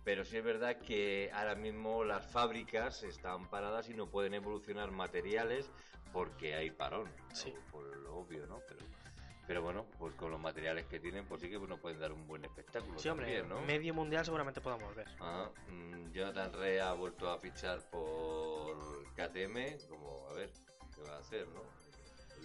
[0.03, 4.91] pero sí es verdad que ahora mismo las fábricas están paradas y no pueden evolucionar
[4.93, 5.71] materiales
[6.13, 7.35] porque hay parón, ¿no?
[7.35, 7.53] Sí.
[7.71, 8.61] por lo obvio, ¿no?
[8.67, 8.81] Pero,
[9.47, 12.27] pero bueno, pues con los materiales que tienen, pues sí que nos pueden dar un
[12.27, 12.99] buen espectáculo.
[12.99, 13.61] Sí, hombre, también, ¿no?
[13.67, 15.09] medio mundial seguramente podamos ver.
[15.21, 20.51] Ah, mm, Jonathan Rea ha vuelto a fichar por KTM, como a ver
[20.95, 21.63] qué va a hacer, ¿no?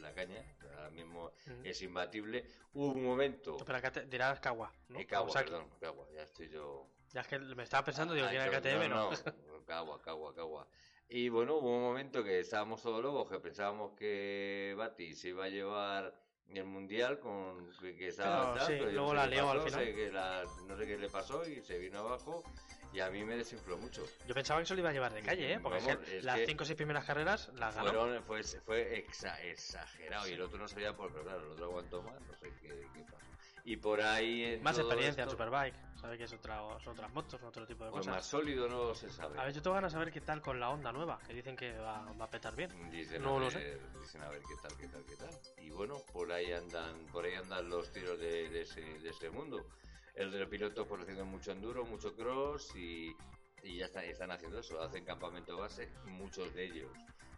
[0.02, 0.42] La caña,
[0.80, 1.32] ahora mismo
[1.64, 2.46] es imbatible.
[2.74, 3.58] Hubo un momento.
[3.66, 5.00] Pero acá te dirás Kawa, ¿no?
[5.00, 6.88] Eh, Kawa, perdón, Kawa, ya estoy yo.
[7.12, 8.90] Ya es que me estaba pensando, digo, Ah, ¿quién era yo- KTM?
[8.90, 9.10] No.
[9.12, 10.68] no, Kawa, Kawa, Kawa.
[11.10, 15.46] Y bueno, hubo un momento que estábamos todos locos, que pensábamos que Bati se iba
[15.46, 16.14] a llevar
[16.50, 19.58] el mundial con que, estaba Pero tal, sí, pero luego no la sé lió al
[19.58, 19.86] pasó, final.
[19.86, 22.44] sé que la- no sé qué le pasó y se vino abajo
[22.92, 24.04] y a mí me desinfló mucho.
[24.26, 25.60] Yo pensaba que se lo iba a llevar de calle, ¿eh?
[25.62, 27.90] Porque es Vamos, que es las que- 5 o 6 primeras carreras las ganó.
[27.90, 31.66] Fueron, fue, fue exa- exagerado y el otro no sabía por pero claro, el otro
[31.66, 33.26] aguantó más, no sé qué, qué pasó.
[33.66, 35.76] Y por ahí Más experiencia en Superbike.
[36.00, 38.16] Sabe que es otra, son otras motos, otro tipo de pues cosas.
[38.16, 39.38] más sólido no se sabe.
[39.38, 41.58] A ver, yo tengo ganas de saber qué tal con la Honda nueva, que dicen
[41.58, 42.72] que va, va a petar bien.
[42.90, 45.30] Dicen, No a lo ver, dicen a ver qué tal, qué tal, qué tal.
[45.58, 49.30] Y bueno, por ahí andan, por ahí andan los tiros de, de ese, de ese
[49.30, 49.68] mundo.
[50.16, 53.16] El de los pilotos pues haciendo mucho enduro, mucho cross y,
[53.64, 56.92] y ya están, están haciendo eso, hacen campamento base, muchos de ellos,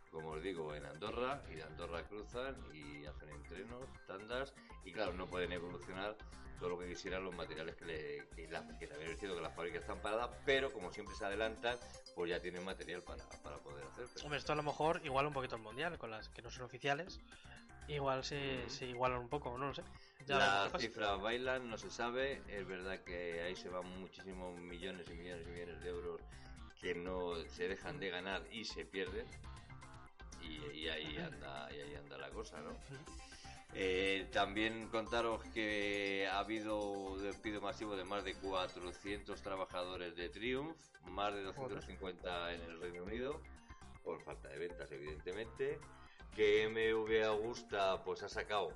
[0.10, 4.54] como os digo, en Andorra, y de Andorra cruzan y hacen entrenos, tandas,
[4.84, 6.18] y claro, no pueden evolucionar
[6.60, 9.82] todo lo que quisieran los materiales que, le, que, la- que también que las fábricas
[9.82, 11.78] están paradas, pero como siempre se adelantan,
[12.16, 14.06] pues ya tienen material para, para poder hacer.
[14.14, 16.52] Pero- Hombre, esto a lo mejor iguala un poquito el mundial, con las que no
[16.52, 17.20] son oficiales.
[17.88, 18.70] Igual se, Mm.
[18.70, 19.82] se igualan un poco, no lo sé.
[20.28, 22.42] Ya Las cifras bailan, no se sabe.
[22.48, 26.22] Es verdad que ahí se van muchísimos millones y millones y millones de euros
[26.80, 29.26] que no se dejan de ganar y se pierden.
[30.42, 32.72] Y, y ahí anda y ahí anda la cosa, ¿no?
[33.74, 40.76] Eh, también contaros que ha habido despido masivo de más de 400 trabajadores de Triumph,
[41.06, 43.40] más de 250 en el Reino Unido,
[44.04, 45.80] por falta de ventas, evidentemente.
[46.36, 48.74] Que MV Augusta pues ha sacado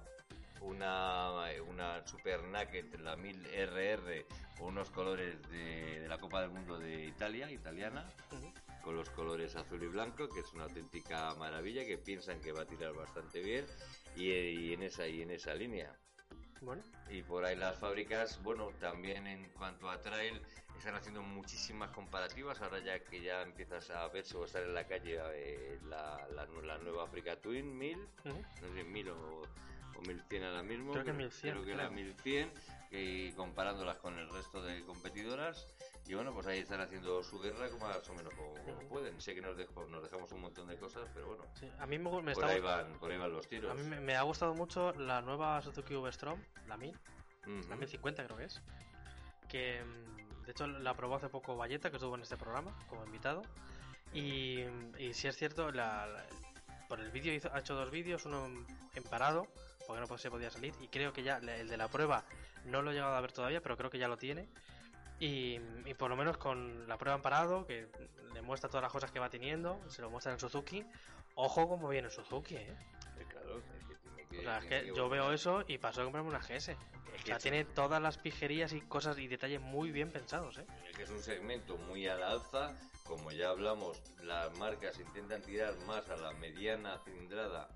[0.65, 1.32] una,
[1.67, 4.25] una Super Naked, la 1000 RR,
[4.58, 8.51] con unos colores de, de la Copa del Mundo de Italia, italiana Ujú.
[8.84, 12.62] con los colores azul y blanco, que es una auténtica maravilla, que piensan que va
[12.62, 13.65] a tirar bastante bien,
[14.15, 15.95] y, y en esa y en esa línea.
[16.62, 20.41] Bueno, Y por ahí las fábricas, bueno, también en cuanto a trail,
[20.78, 24.86] están haciendo muchísimas comparativas, ahora ya que ya empiezas a verse o estar en la
[24.88, 28.45] calle eh, la, la, la nueva Africa Twin 1000, ujú.
[28.62, 29.41] no sé, 1000 o,
[29.97, 30.91] o 1100 ahora mismo.
[30.93, 31.91] Creo que 1100, Creo que era creo.
[31.91, 32.51] 1100,
[32.91, 35.67] y comparándolas con el resto de competidoras.
[36.08, 38.53] Y bueno, pues ahí están haciendo su guerra como más o menos como,
[38.89, 39.19] pueden.
[39.19, 41.67] Sé que nos, dejo- nos dejamos un montón de cosas, pero bueno, sí.
[41.79, 43.71] A mí me, por ahí, van, por ahí van los tiros.
[43.71, 46.89] a mí me, me ha gustado mucho la nueva Suzuki V-Strom, la 1000,
[47.47, 47.69] Ujú.
[47.69, 48.62] la 1050 creo que es.
[49.49, 53.03] Que mm, de hecho la probó hace poco Valleta, que estuvo en este programa como
[53.03, 53.41] invitado.
[54.13, 54.60] Y,
[54.99, 56.25] y si es cierto, la, la-
[56.88, 58.45] por el vídeo hizo- ha hecho dos vídeos, uno
[58.93, 59.47] en parado,
[59.86, 62.24] porque no se podía salir, y creo que ya el de la prueba
[62.65, 64.48] no lo he llegado a ver todavía, pero creo que ya lo tiene.
[65.19, 67.88] Y, y por lo menos con la prueba en parado, que
[68.34, 70.86] le muestra todas las cosas que va teniendo, se lo muestra en Suzuki.
[71.36, 72.76] Ojo como viene Suzuki, ¿eh?
[73.30, 76.02] Claro, es que tiene que- O sea, es que que yo veo eso y paso
[76.02, 76.71] a comprarme una GS.
[76.74, 80.12] Es O que sea, es- tiene todas las pijerías y cosas y detalles muy bien
[80.12, 80.65] pensados, ¿eh?
[80.89, 82.78] Es que es un segmento muy al alza.
[83.06, 87.69] Como ya hablamos, las marcas intentan tirar más a la mediana cilindrada,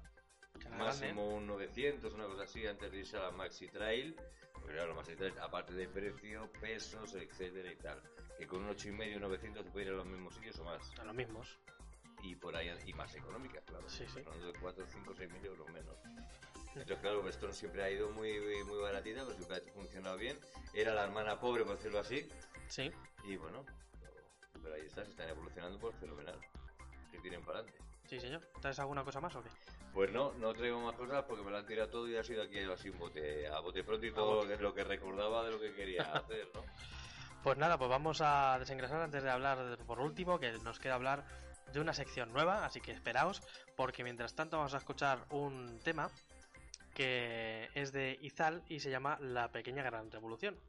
[0.69, 4.15] La máximo un 900, una cosa así, antes de irse a la Maxi Trail.
[4.53, 8.01] Porque claro, la Maxi Trail, aparte de precio, pesos, etcétera y tal,
[8.37, 10.99] que con un 8,5 900 te puede ir a los mismos sitios o más.
[10.99, 11.59] A los mismos.
[12.21, 13.87] Y por ahí, y más económicas, claro.
[13.87, 14.19] Sí, sí.
[14.19, 15.95] Hablando de 4, 5, 6 mil euros menos.
[16.75, 20.37] Entonces, claro, Vestron siempre ha ido muy, muy baratita, pero siempre ha funcionado bien.
[20.73, 22.27] Era la hermana pobre, por decirlo así.
[22.67, 22.91] Sí.
[23.23, 23.65] Y bueno,
[23.99, 26.39] pero, pero ahí está, se están evolucionando por fenomenal.
[27.11, 27.81] Que tienen para adelante.
[28.05, 28.41] Sí, señor.
[28.61, 29.49] ¿Traes alguna cosa más o qué?
[29.93, 32.43] Pues no, no traigo más cosas porque me lo han tirado todo y ha sido
[32.43, 35.51] aquí así un bote, a bote pronto y todo lo que, lo que recordaba de
[35.51, 36.63] lo que quería hacer, ¿no?
[37.43, 41.25] Pues nada, pues vamos a desengrasar antes de hablar por último, que nos queda hablar
[41.71, 43.41] de una sección nueva, así que esperaos,
[43.75, 46.09] porque mientras tanto vamos a escuchar un tema
[46.93, 50.59] que es de Izal y se llama La pequeña gran revolución.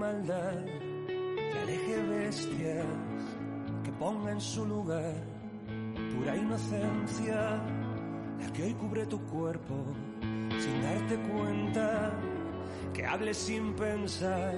[0.00, 0.64] Maldad,
[1.52, 2.86] que aleje bestias,
[3.84, 5.14] que ponga en su lugar
[6.14, 7.60] pura inocencia,
[8.40, 9.74] la que hoy cubre tu cuerpo
[10.58, 12.12] sin darte cuenta,
[12.94, 14.54] que hables sin pensar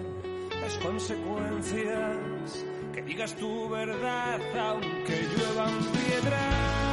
[0.61, 6.92] las consecuencias, que digas tu verdad aunque lluevan piedras.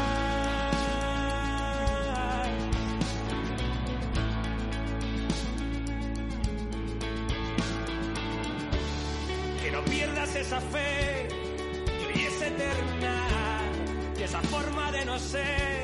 [9.79, 11.27] No pierdas esa fe
[11.85, 13.61] que hoy es eterna
[14.17, 15.78] y esa forma de no ser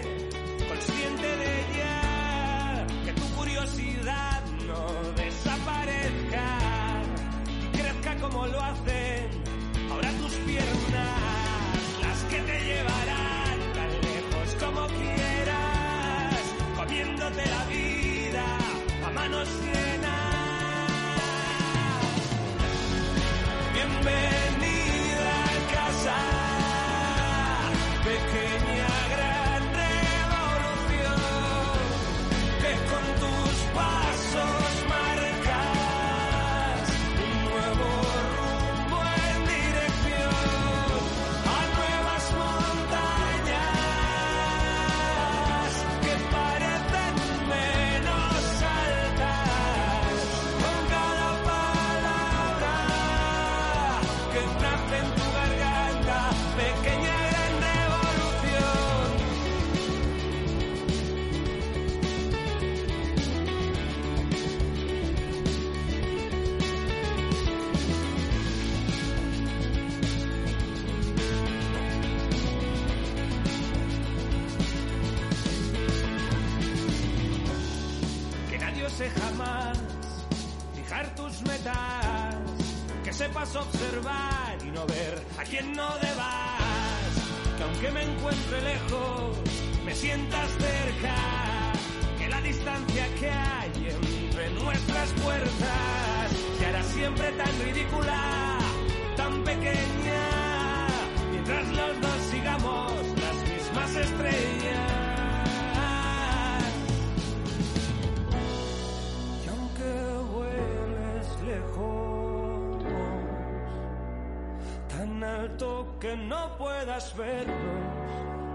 [116.00, 117.56] que no puedas vernos,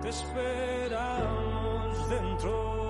[0.02, 0.90] te esperamos
[2.10, 2.89] dentro.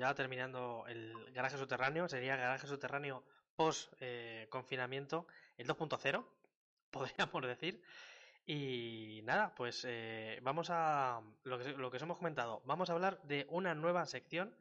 [0.00, 2.08] Ya terminando el garaje subterráneo.
[2.08, 3.22] Sería garaje subterráneo
[3.54, 5.26] post eh, confinamiento,
[5.58, 6.24] el 2.0,
[6.90, 7.82] podríamos decir.
[8.46, 12.62] Y nada, pues eh, vamos a lo que, lo que os hemos comentado.
[12.64, 14.52] Vamos a hablar de una nueva sección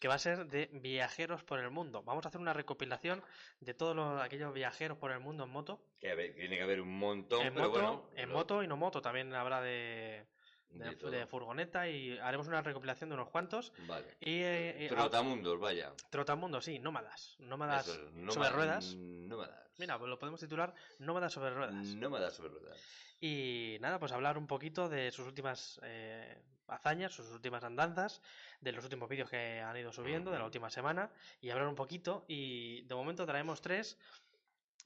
[0.00, 2.02] que va a ser de viajeros por el mundo.
[2.02, 3.22] Vamos a hacer una recopilación
[3.60, 5.80] de todos los, aquellos viajeros por el mundo en moto.
[6.00, 8.10] Que a ver, tiene que haber un montón, en pero moto, bueno.
[8.16, 9.02] en lo- moto y no moto.
[9.02, 10.24] También habrá de,
[10.70, 13.72] de, de de furgoneta y haremos una recopilación de unos cuantos.
[13.86, 14.16] Vale.
[14.20, 15.92] Y eh, eh, Trotamundos, vaya.
[16.10, 17.36] Trotamundo, sí, nómadas.
[17.38, 18.94] Nómadas Eso, sobre ruedas.
[18.96, 19.72] Nómadas.
[19.78, 21.86] Mira, pues lo podemos titular Nómadas sobre ruedas.
[21.94, 22.78] Nómadas sobre ruedas.
[23.20, 28.22] Y nada, pues hablar un poquito de sus últimas eh, hazañas, sus últimas andanzas,
[28.60, 31.10] de los últimos vídeos que han ido subiendo, de la última semana,
[31.40, 32.24] y hablar un poquito.
[32.28, 33.98] Y de momento traemos tres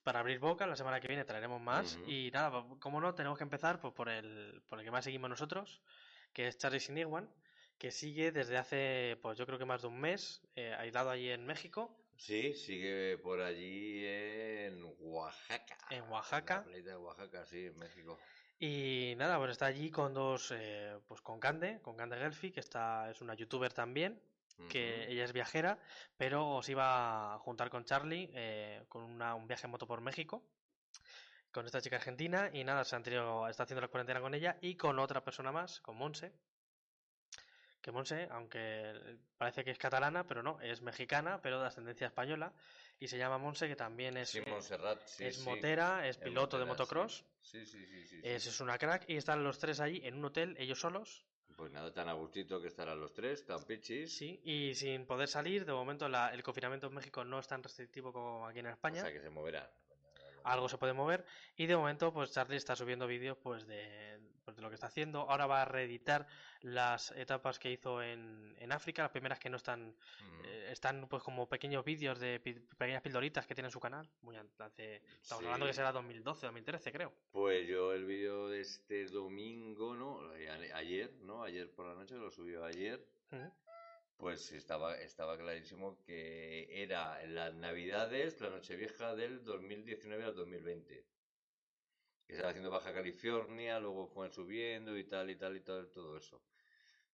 [0.02, 0.66] para abrir boca.
[0.66, 1.98] La semana que viene traeremos más.
[2.06, 5.30] Y nada, como no, tenemos que empezar pues, por, el, por el que más seguimos
[5.30, 5.82] nosotros,
[6.32, 7.28] que es Charlie Siniguan,
[7.78, 11.30] que sigue desde hace, pues yo creo que más de un mes, eh, aislado allí
[11.30, 11.96] en México.
[12.16, 15.78] Sí, sigue por allí en Oaxaca.
[15.90, 16.58] En Oaxaca.
[16.58, 18.18] La playita de Oaxaca, sí, en México.
[18.60, 22.60] Y nada, pues está allí con dos, eh, pues con Cande, con Cande Gelfi, que
[22.60, 24.22] está, es una youtuber también,
[24.68, 25.78] que ella es viajera,
[26.16, 30.00] pero se iba a juntar con Charlie eh, con una- un viaje en moto por
[30.00, 30.42] México,
[31.50, 34.56] con esta chica argentina, y nada, se han tenido, está haciendo la cuarentena con ella
[34.60, 36.32] y con otra persona más, con Monse.
[37.82, 42.52] Que Monse, aunque parece que es catalana, pero no, es mexicana, pero de ascendencia española,
[43.00, 44.40] y se llama Monse, que también es, Sí,
[45.18, 45.42] es sí.
[45.42, 47.24] motera, es piloto de motocross.
[47.40, 48.06] Sí, sí, sí, sí.
[48.06, 48.20] sí.
[48.22, 51.70] Es, es una crack y están los tres allí en un hotel, ellos solos, Pues
[51.72, 54.16] nada, tan a gustito que estarán los tres, tan pichis.
[54.16, 55.64] sí, y sin poder salir.
[55.64, 58.70] De momento la- el confinamiento en México no es tan restrictivo como aquí en O
[58.70, 59.00] España.
[59.02, 59.68] sea que se moverán.
[60.44, 61.24] Algo se puede mover
[61.56, 64.18] y de momento pues Charlie está subiendo vídeos pues de,
[64.52, 65.28] pues, de lo que está haciendo.
[65.30, 66.26] Ahora va a reeditar
[66.60, 69.88] las etapas que hizo en, en África, las primeras que no están
[70.22, 70.44] Mm.
[70.44, 74.08] eh, están pues como pequeños vídeos de pi- pequeñas pildoritas que tiene en su canal.
[74.22, 77.12] Muy hace, estamos hablando que será 2012, 2013 creo.
[77.32, 80.34] Pues yo el vídeo de este domingo, ¿no?
[80.36, 81.42] Eh, Ayer, ¿no?
[81.44, 83.04] Ayer por la noche, lo subió ayer.
[84.16, 91.04] Pues estaba, estaba clarísimo que era en las navidades, la nochevieja del 2019 al 2020.
[92.26, 96.16] Que estaba haciendo Baja California, luego fue subiendo y tal y tal y tal, todo
[96.16, 96.42] eso.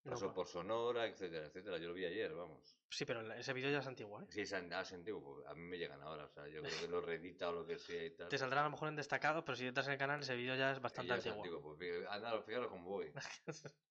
[0.05, 1.79] Pasó por Sonora, etcétera, etcétera.
[1.79, 2.79] Yo lo vi ayer, vamos.
[2.89, 4.27] Sí, pero ese vídeo ya es antiguo, ¿eh?
[4.31, 6.89] Sí, es ah, antiguo, pues a mí me llegan ahora, o sea, yo creo que
[6.89, 8.29] lo reedita o lo que sea y tal.
[8.29, 10.55] Te saldrá a lo mejor en destacado, pero si entras en el canal ese vídeo
[10.55, 11.45] ya es bastante Ya es antiguo.
[11.45, 13.13] antiguo, pues anda, fijaros cómo voy.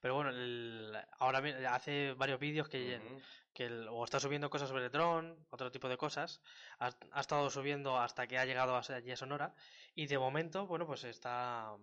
[0.00, 1.42] Pero bueno, el- ahora
[1.74, 3.00] hace varios vídeos que,
[3.52, 6.40] que el- o está subiendo cosas sobre el dron, otro tipo de cosas.
[6.78, 9.54] Ha, ha estado subiendo hasta que ha llegado a, allí a Sonora.
[9.94, 11.74] Y de momento, bueno, pues está,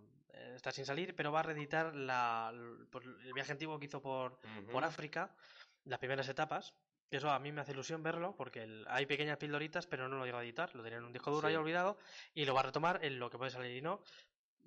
[0.56, 4.40] está sin salir, pero va a reeditar la, el, viaje antiguo que hizo por,
[4.72, 4.84] por.
[4.84, 5.36] África,
[5.84, 6.74] las primeras etapas.
[7.10, 10.18] Que eso a mí me hace ilusión verlo, porque el- hay pequeñas pildoritas, pero no
[10.18, 10.74] lo llego a editar.
[10.74, 11.58] Lo tenía en un disco duro ahí Sí.
[11.58, 12.00] olvidado
[12.34, 14.02] y lo va a retomar en lo que puede salir y no.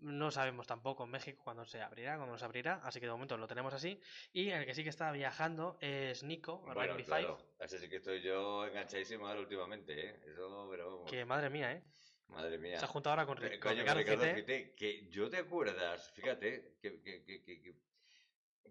[0.00, 3.36] No sabemos tampoco en México cuándo se abrirá, cuándo se abrirá, así que de momento
[3.36, 4.00] lo tenemos así.
[4.32, 7.38] Y el que sí que está viajando es Nico, Bueno, Rain B5, claro.
[7.58, 10.20] Ese sí que estoy yo enganchadísimo ahora últimamente, ¿eh?
[10.32, 11.10] Eso, pero vamos.
[11.10, 11.82] que madre mía, ¿eh?
[12.28, 12.78] Madre mía.
[12.78, 14.34] Se ha juntado ahora con, Eh, con coño, Ricardo Ricardo Fite.
[14.34, 17.88] Fite, que yo te acuerdas, fíjate, que, que, que, que, que-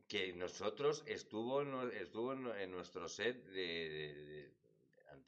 [0.08, 4.57] que nosotros estuvo, estuvo en, nuestro set de-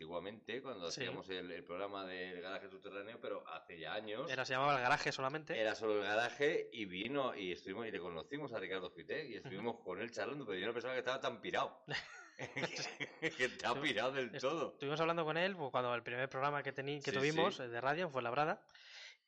[0.03, 1.01] antiguamente, cuando Sí.
[1.01, 4.31] hacíamos el, el programa del garaje subterráneo, pero hace ya años.
[4.31, 5.59] Era, se llamaba el garaje solamente.
[5.59, 9.35] Era solo el garaje y vino y estuvimos y le conocimos a Ricardo Fite y
[9.35, 11.83] estuvimos con él charlando, pero yo no pensaba que estaba tan pirado.
[13.37, 14.71] que estaba pirado del todo.
[14.71, 17.67] Estuvimos hablando con él pues, cuando el primer programa que, que Sí, tuvimos sí.
[17.67, 18.61] de radio fue Labrada.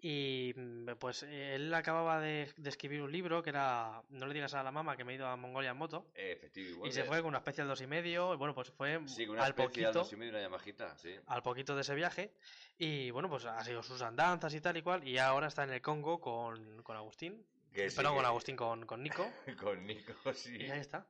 [0.04, 4.34] Y mm, pues eh, él acababa de, de escribir un libro que era No le
[4.34, 6.08] digas a la mamá que me he ido a Mongolia en moto.
[6.16, 8.34] Efectivo, Y se fue con una especie de dos y medio.
[8.34, 11.16] Y bueno, pues fue Sí, una al poquito, dos y medio, una sí.
[11.28, 12.34] al poquito de ese viaje.
[12.80, 15.08] Y bueno, pues ha sido sus andanzas y tal y cual.
[15.08, 17.45] Y ahora está en el Congo con, con Agustín.
[17.72, 19.26] Que sí, con Agustín, con, con Nico.
[19.60, 20.58] Con Nico, sí.
[20.58, 21.06] Y ahí está.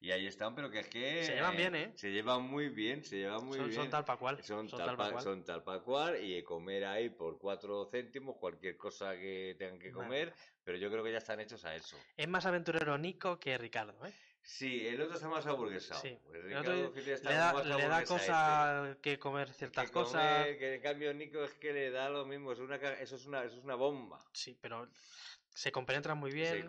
[0.00, 1.24] Y ahí están, pero que es que...
[1.24, 1.92] Se llevan bien, ¿eh?
[1.96, 3.80] Se llevan muy bien, se llevan muy son, bien.
[3.80, 4.42] son tal para cual.
[4.44, 5.24] Son, son tal tal pa' pa- cual.
[5.24, 9.90] son tal pa' cual y comer ahí por cuatro céntimos, cualquier cosa que tengan que
[9.90, 10.04] Vale.
[10.06, 11.96] comer, pero yo creo que ya están hechos a eso.
[12.16, 14.12] Es más aventurero Nico que Ricardo, ¿eh?
[14.40, 16.00] Sí, el otro está más aburguesado.
[16.00, 16.16] Sí.
[16.24, 20.46] Pues El Ricardo está le da, más le da cosa que comer ciertas Que cosas.
[20.56, 23.26] que en cambio Nico es que le da lo mismo, es una, ca- eso, es
[23.26, 24.24] una, eso es una bomba.
[24.32, 24.88] Sí, pero
[25.54, 26.66] se compenetran muy Se, bien.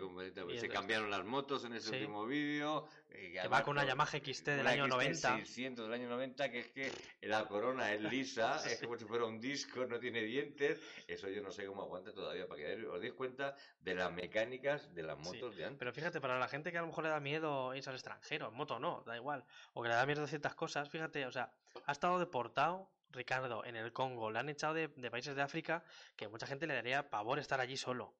[0.58, 1.94] se el- cambiaron las motos en ese Sí.
[1.94, 2.86] último vídeo.
[3.12, 5.36] Eh, Que va con una Yamaha XT del año XT 90.
[5.36, 6.92] 600 del año 90, que es que
[7.22, 10.80] la corona es lisa, es como si fuera un disco, no tiene dientes.
[11.06, 14.94] Eso yo no sé cómo aguanta todavía, para que os deis cuenta de las mecánicas
[14.94, 15.78] de las Sí, motos de antes.
[15.78, 18.48] Pero fíjate, para la gente que a lo mejor le da miedo irse al extranjero,
[18.48, 19.44] en moto no, da igual.
[19.74, 21.52] O que le da miedo ciertas cosas, fíjate, o sea,
[21.86, 25.82] ha estado deportado Ricardo en el Congo, le han echado de, de países de África
[26.16, 28.14] que mucha gente le daría pavor estar allí solo.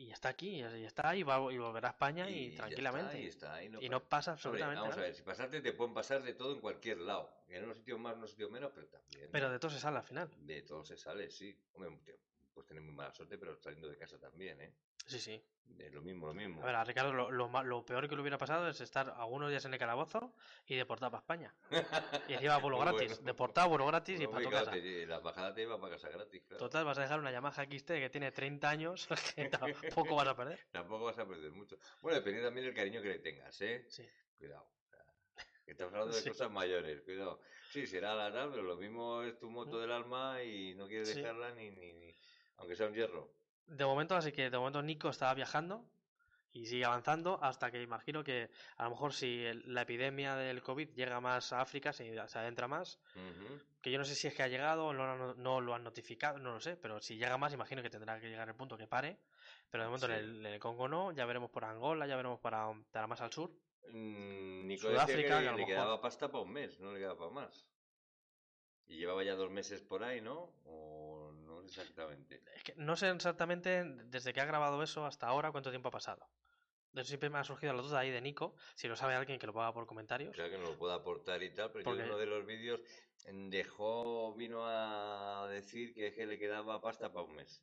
[0.00, 3.08] Y está aquí, y está ahí, y va- y volverá a España y, tranquilamente.
[3.08, 5.74] está, y está ahí, y pa- no pasa absolutamente vamos a ver, si pasarte te
[5.74, 7.30] pueden pasar de todo en cualquier lado.
[7.48, 9.28] En unos sitios más, en unos sitios menos, pero también.
[9.30, 10.30] Pero de todo se sale al final.
[10.38, 11.54] De todo se sale, sí.
[11.74, 11.98] Hombre,
[12.54, 14.72] pues tener muy mala suerte, pero saliendo de casa también, ¿eh?
[15.06, 15.42] Sí, sí.
[15.64, 16.62] De lo mismo, lo mismo.
[16.62, 19.48] A ver, a Ricardo lo, lo lo peor que le hubiera pasado es estar algunos
[19.50, 20.34] días en el calabozo
[20.66, 21.54] y deportado para España.
[22.28, 23.08] Y encima vuelo Muy gratis.
[23.12, 23.24] bueno.
[23.24, 24.70] Deportado, vuelo gratis y para tu casa.
[24.72, 26.58] te- la bajada te iba para casa gratis, claro.
[26.58, 30.36] Total, vas a dejar una Yamaha XT que tiene 30 años, que tampoco vas a
[30.36, 30.58] perder.
[30.72, 31.78] Tampoco vas a perder mucho.
[32.02, 33.84] Bueno, depende también del cariño que le tengas, ¿eh?
[33.88, 34.04] Sí.
[34.38, 34.66] Cuidado.
[35.66, 36.28] estamos hablando de Sí.
[36.30, 37.40] cosas mayores, cuidado.
[37.70, 41.08] Sí, será la tal, pero lo mismo es tu moto del alma y no quieres
[41.10, 41.12] Mm.
[41.14, 41.20] Sí.
[41.20, 42.16] dejarla ni, ni, ni-
[42.56, 43.30] Aunque sea un hierro.
[43.66, 45.84] De momento, así que de momento Nico estaba viajando
[46.52, 50.62] y sigue avanzando hasta que imagino que a lo mejor si el- la epidemia del
[50.62, 52.98] COVID llega más a África, se adentra más,
[53.80, 55.84] que yo no sé si es que ha llegado o no, no, no lo han
[55.84, 58.76] notificado, no lo sé, pero si llega más, imagino que tendrá que llegar el punto
[58.76, 59.20] que pare.
[59.70, 60.12] Pero de momento Sí.
[60.12, 63.20] en, el, en el Congo no, ya veremos por Angola, ya veremos para, para más
[63.20, 63.50] al sur.
[63.88, 66.80] Mm, Nico Sudáfrica, decía que que a lo le mejor- quedaba pasta para un mes,
[66.80, 67.66] no le quedaba para más.
[68.88, 70.52] Y llevaba ya dos meses por ahí, ¿no?
[70.64, 71.09] O
[71.78, 72.42] exactamente.
[72.56, 75.92] Es que no sé exactamente desde que ha grabado eso hasta ahora cuánto tiempo ha
[75.92, 76.28] pasado.
[76.92, 79.46] De siempre me ha surgido la duda ahí de Nico, si lo sabe alguien que
[79.46, 80.32] lo ponga por comentarios.
[80.32, 82.26] O sea, que nos lo pueda aportar y tal, pero Porque- yo en uno de
[82.26, 82.80] los vídeos
[83.30, 87.62] mm, dejó, vino a decir que, es que le quedaba pasta para un mes.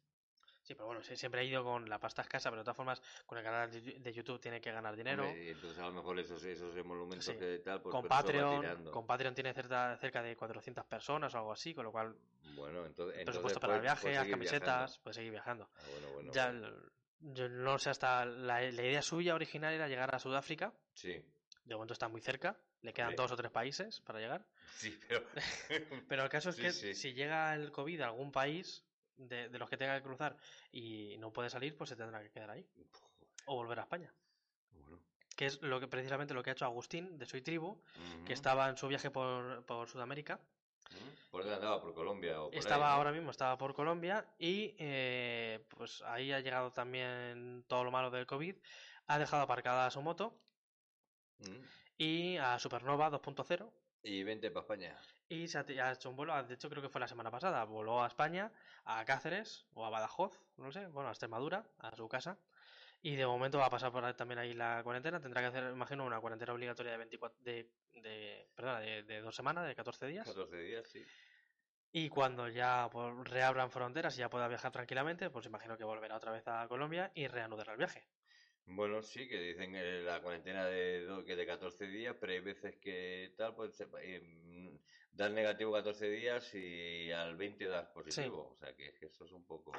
[0.67, 3.37] Sí, pero bueno, siempre ha ido con la pasta escasa, pero de todas formas, con
[3.37, 5.23] el canal de YouTube tiene que ganar dinero.
[5.23, 7.37] Hombre, entonces a lo mejor esos, esos emolumentos Sí.
[7.37, 11.53] que tal, pues con Patreon, con Patreon tiene cerca, cerca de 400 personas o algo
[11.53, 12.13] así, con lo cual
[12.53, 15.03] Bueno, entonces, presupuesto para el viaje, puedes las seguir camisetas, viajando.
[15.03, 15.69] puede seguir viajando.
[15.73, 16.75] Ah, bueno, bueno, ya, bueno.
[17.21, 20.73] yo no sé hasta la, la idea suya original era llegar a Sudáfrica.
[20.95, 21.23] Sí,
[21.63, 24.45] De momento está muy cerca, le quedan dos o tres países para llegar.
[24.75, 25.23] sí, pero...
[26.09, 28.83] Pero el caso es Sí, que si llega el COVID a algún país
[29.17, 30.37] de, de los que tenga que cruzar
[30.71, 32.65] y no puede salir, pues se tendrá que quedar ahí.
[33.45, 34.13] O volver a España.
[34.71, 34.99] Bueno.
[35.35, 37.81] Que es lo que precisamente lo que ha hecho Agustín de Soy Tribu,
[38.25, 40.39] que estaba en su viaje por, por Sudamérica.
[41.31, 41.81] ¿Por dónde andaba?
[41.81, 42.41] ¿Por Colombia?
[42.41, 42.97] O por Estaba ahí, ¿no?
[42.97, 48.09] ahora mismo, estaba por Colombia y eh, pues ahí ha llegado también todo lo malo
[48.09, 48.55] del COVID.
[49.07, 50.39] Ha dejado aparcada su moto
[51.97, 53.71] y a Supernova 2.0
[54.03, 54.97] Y vente para España.
[55.29, 58.03] Y se ha, hecho un vuelo, de hecho creo que fue la semana pasada, voló
[58.03, 58.51] a España,
[58.85, 62.39] a Cáceres o a Badajoz, no sé, bueno, a Extremadura, a su casa.
[63.01, 66.05] Y de momento va a pasar por también ahí la cuarentena, tendrá que hacer, imagino,
[66.05, 70.25] una cuarentena obligatoria de 24, de, de, perdona, de, de dos semanas, de 14 días.
[70.25, 71.05] 14 días, sí.
[71.91, 76.17] Y cuando ya pues, reabran fronteras y ya pueda viajar tranquilamente, pues imagino que volverá
[76.17, 78.07] otra vez a Colombia y reanudará el viaje.
[78.65, 82.75] Bueno, sí, que dicen que la cuarentena de, que de 14 días, pero hay veces
[82.77, 84.21] que tal, pues eh,
[85.17, 88.51] das negativo 14 días y al 20 das positivo.
[88.53, 89.71] O sea, que, eso es un poco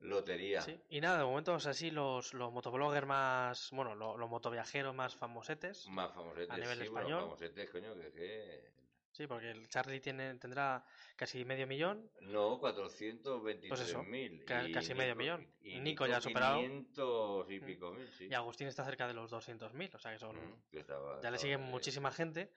[0.00, 0.60] lotería.
[0.60, 4.28] Sí, y nada, de momento, o sea, sí, los, los motovloggers más, bueno, lo- los,
[4.28, 7.20] motoviajeros más famosetes, Más famosetes, A nivel sí, bueno, español.
[7.22, 8.72] famosetes, coño, que, que...
[9.12, 10.84] sí, porque el Charlie tiene, tendrá
[11.16, 13.68] casi medio millón, No, 423.000.
[13.68, 15.54] Pues ca- y casi medio Nico- millón.
[15.62, 16.56] Y Nico ya ha superado.
[16.60, 17.64] 500 y Mm.
[17.64, 18.26] pico mil, sí.
[18.30, 21.30] y Agustín está cerca de los 200.000, o sea que son, Mm, que estaba- ya
[21.30, 21.70] le estaba siguen bien.
[21.70, 22.50] muchísima gente.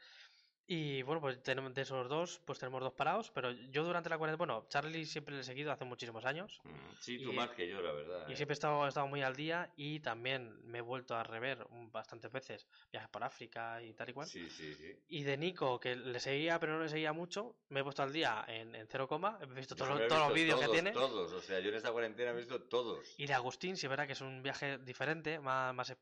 [0.69, 4.17] Y bueno, pues tenemos de esos dos, pues tenemos dos parados, pero yo durante la
[4.17, 6.59] cuarentena, bueno, Charlie siempre le he seguido hace muchísimos años.
[6.65, 8.27] Mm, Sí, tú Y- más que yo, la verdad.
[8.27, 8.35] Y ¿eh?
[8.35, 11.65] siempre he estado, he estado muy al día y también me he vuelto a rever
[11.91, 14.27] bastantes veces viajes por África y tal y cual.
[14.27, 14.93] Sí, sí, sí.
[15.07, 18.11] Y de Nico, que le seguía pero no le seguía mucho, me he puesto al
[18.11, 20.91] día en, en cero coma, he visto Yo todos, los- todos vídeos que tiene.
[20.91, 23.15] Todos, o sea, yo en esta cuarentena he visto todos.
[23.17, 25.95] Y de Agustín, sí verdad que es un viaje diferente, más, más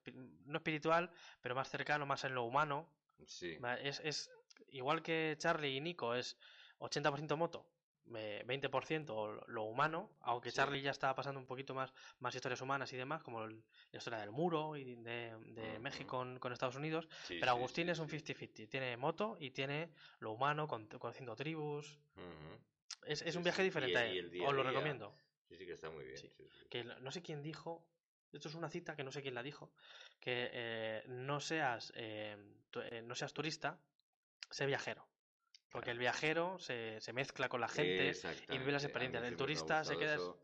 [0.46, 1.12] no espiritual,
[1.42, 2.90] pero más cercano, más en lo humano.
[3.28, 3.58] Sí.
[3.82, 4.30] Es, es
[4.78, 6.38] igual que Charlie y Nico, es
[6.80, 7.66] 80% moto,
[8.16, 10.58] eh, 20% lo- humano, aunque Sí.
[10.58, 13.98] Charlie ya está pasando un poquito más, más historias humanas y demás, como el- la
[13.98, 15.80] historia del muro y de.
[15.80, 17.08] México con, con Estados Unidos.
[17.24, 18.18] sí, Pero Agustín sí, es un sí.
[18.20, 22.00] 50-50, tiene moto y tiene lo humano, con, conociendo tribus.
[23.06, 24.72] Es, un viaje y diferente, y día os lo día.
[24.72, 25.16] recomiendo.
[25.48, 26.18] Sí, sí, que está muy bien.
[26.70, 27.88] Que no sé quién dijo,
[28.34, 29.72] esto es una cita que no sé quién la dijo,
[30.20, 32.36] que eh, no seas eh,
[32.72, 33.80] tu- eh, no seas turista,
[34.50, 35.08] sé viajero.
[35.72, 38.14] Porque el viajero se, se mezcla con la gente
[38.50, 39.24] y vive las experiencias.
[39.24, 40.16] El turista se queda...
[40.16, 40.40] eso.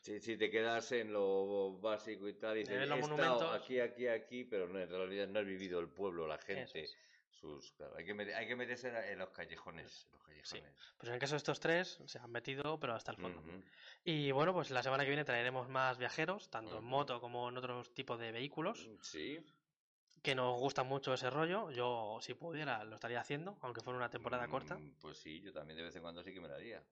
[0.00, 3.52] Si, si te quedas en lo básico y tal, y dices, los monumentos".
[3.52, 6.96] aquí, aquí, aquí, pero no, en realidad no has vivido el pueblo, la gente, es.
[7.30, 7.72] sus...
[7.72, 10.06] Claro, hay que, met- hay que meterse en, los callejones.
[10.12, 10.72] los callejones.
[10.96, 13.42] Pues en el caso de estos tres se han metido, pero hasta el fondo.
[14.04, 17.56] Y bueno, pues la semana que viene traeremos más viajeros, tanto en moto como en
[17.56, 19.40] otros tipos de vehículos, Sí.
[20.26, 21.70] Que nos gusta mucho ese rollo.
[21.70, 24.74] Yo, si pudiera, lo estaría haciendo, aunque fuera una temporada corta.
[24.74, 26.82] Mm, Pues sí, yo también de vez en cuando sí que me la haría.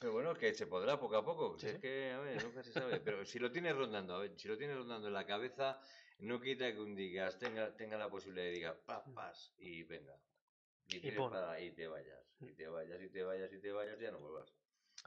[0.00, 1.54] Pero bueno, que se podrá poco a poco.
[1.56, 1.80] Sí, si es sí.
[1.82, 2.98] que, a ver, nunca se sabe.
[2.98, 5.78] Pero si lo tienes rondando, a ver, si lo tienes rondando en la cabeza,
[6.18, 10.16] no quita que un día tenga, tenga la posibilidad de diga, pas, pas, y venga.
[10.88, 11.30] Y, pon.
[11.30, 12.26] para- y te vayas.
[12.40, 14.52] Y te vayas, y te vayas, y te vayas, ya no vuelvas.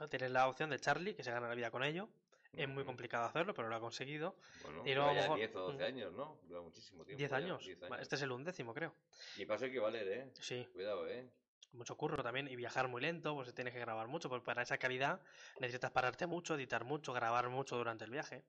[0.08, 2.08] Tienes la opción de Charlie, que se gana la vida con ello.
[2.52, 4.34] Es muy complicado hacerlo, pero lo ha conseguido.
[4.64, 5.82] Bueno, Y luego mejor- 10 o 12 Mm.
[5.86, 6.40] años, ¿no?
[6.48, 7.18] Lleva muchísimo tiempo.
[7.18, 7.64] 10 ya, años.
[7.64, 8.94] 10 Va, Este es el undécimo, creo.
[9.36, 10.30] Y paso hay que valer, ¿eh?
[10.34, 11.30] Sí, Cuidado, ¿eh?
[11.72, 12.48] mucho curro también.
[12.48, 14.28] Y viajar muy lento, pues tienes que grabar mucho.
[14.28, 15.20] Porque para esa calidad
[15.60, 18.42] necesitas pararte mucho, editar mucho, grabar mucho durante el viaje.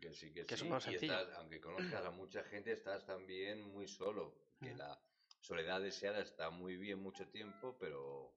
[0.00, 0.70] Que sí, que, Que eso sí.
[0.70, 1.18] no es y sencillo.
[1.18, 4.32] estás- aunque conozcas a mucha gente, estás también muy solo.
[4.60, 4.78] Que Mm.
[4.78, 5.00] la
[5.40, 8.32] soledad deseada está muy bien mucho tiempo, pero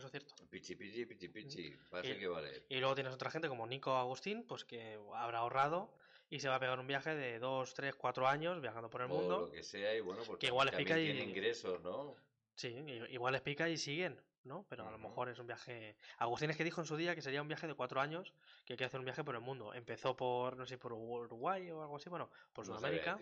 [0.00, 0.34] Eso es cierto.
[0.48, 2.64] pichi pichi, pichi pichi, pasa Y- que vale.
[2.70, 5.92] Y luego tienes otra gente como Nico Agustín, pues que habrá ahorrado
[6.30, 9.10] y se va a pegar un viaje de 2, 3, 4 años viajando por el
[9.10, 9.40] O mundo.
[9.40, 12.16] lo que sea, y bueno, porque Que igual también pica y- tiene ingresos, ¿no?
[12.54, 12.68] Sí,
[13.10, 14.64] igual les pica y siguen, ¿no?
[14.70, 15.96] Pero a lo mejor es un viaje.
[16.16, 18.32] Agustín es que dijo en su día que sería un viaje de cuatro años,
[18.64, 19.74] que quiere hacer un viaje por el mundo.
[19.74, 23.18] Empezó por, no sé, por Uruguay o algo así, bueno, por No Sudamérica.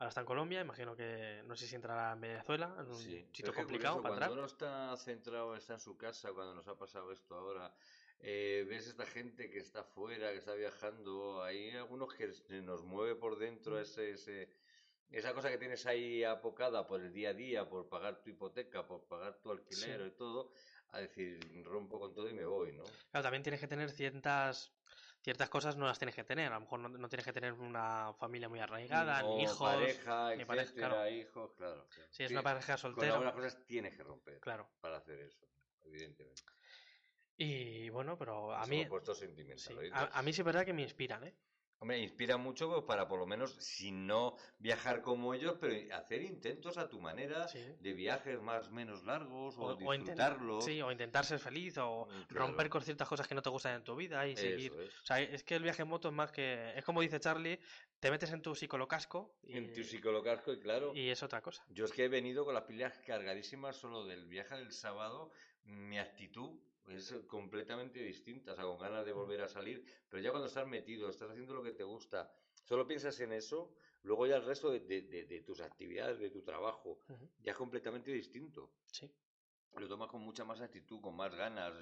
[0.00, 3.26] Ahora está en Colombia, imagino que no sé si entrará en Venezuela, es un Sí,
[3.34, 6.78] sitio complicado curioso, para cuando uno está centrado, está en su casa, cuando nos ha
[6.78, 7.74] pasado esto ahora,
[8.18, 12.82] eh, ves esta gente que está fuera, que está viajando, hay algunos que se nos
[12.82, 13.82] mueve por dentro Mm.
[13.82, 14.54] ese, ese,
[15.10, 18.86] esa cosa que tienes ahí apocada por el día a día, por pagar tu hipoteca,
[18.86, 20.06] por pagar tu alquiler Sí.
[20.06, 20.52] y todo,
[20.88, 23.02] a decir, rompo con todo y me voy, ¿no?
[23.10, 24.72] Claro, también tienes que tener ciertas
[25.22, 26.50] ciertas cosas no las tienes que tener.
[26.50, 29.58] A lo mejor no, no tienes que tener una familia muy arraigada, O ni hijos.
[29.58, 31.08] pareja, ni pareja, claro.
[31.10, 31.86] hijos, claro.
[31.88, 32.10] claro.
[32.10, 34.68] Si es Sí, una pareja Con soltera, algunas cosas tienes que romper claro.
[34.80, 35.46] para hacer eso,
[35.84, 36.42] evidentemente.
[37.36, 38.86] Y bueno, pero a mí,
[39.56, 41.34] sí, a mí sí es verdad que me inspiran, ¿eh?
[41.82, 46.20] Hombre, inspira mucho pues, para por lo menos, si no viajar como ellos, pero hacer
[46.20, 47.58] intentos a tu manera Sí.
[47.80, 49.76] de viajes más menos largos o, O,
[50.60, 52.46] sí, o intentar ser feliz o Mm, claro.
[52.46, 54.74] romper con ciertas cosas que no te gustan en tu vida y seguir.
[54.78, 54.94] Es.
[55.02, 56.74] O sea, es que el viaje en moto es más que.
[56.76, 57.58] Es como dice Charlie,
[57.98, 61.64] te metes en tu psicolocasco y, En tu psicologasco y claro, y es otra cosa.
[61.70, 65.30] yo es que he venido con las pilas cargadísimas solo del viaje del sábado,
[65.64, 70.30] mi actitud es completamente distinta, o sea, con ganas de volver a salir, pero ya
[70.30, 72.32] cuando estás metido, estás haciendo lo que te gusta,
[72.64, 76.30] solo piensas en eso, luego ya el resto de, de- de- de tus actividades, de
[76.30, 76.98] tu trabajo,
[77.38, 78.70] ya es completamente distinto.
[78.92, 79.10] Sí.
[79.76, 81.72] lo tomas con mucha más actitud, con más ganas,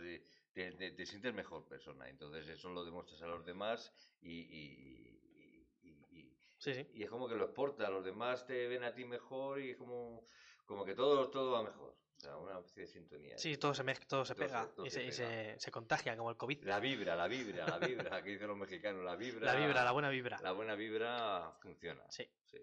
[0.53, 2.07] te, te- te sientes mejor persona.
[2.11, 3.90] Entonces eso lo demuestras a los demás
[4.20, 6.86] y, y- y- y- Sí, sí.
[7.03, 10.22] es como que lo exporta, los demás te ven a ti mejor y es como,
[10.66, 11.96] como que todo, todo va mejor.
[12.19, 13.39] O sea, una especie de sintonía.
[13.39, 15.71] Sí, todo se mezcla, todo se Todo se- pega todo y, se se, pega.
[15.71, 16.64] contagia como el COVID.
[16.64, 19.53] La vibra, la vibra, la vibra, que dicen los mexicanos, la vibra.
[19.53, 20.39] La vibra, la buena vibra.
[20.43, 22.03] La buena vibra funciona.
[22.11, 22.29] Sí.
[22.45, 22.59] sí.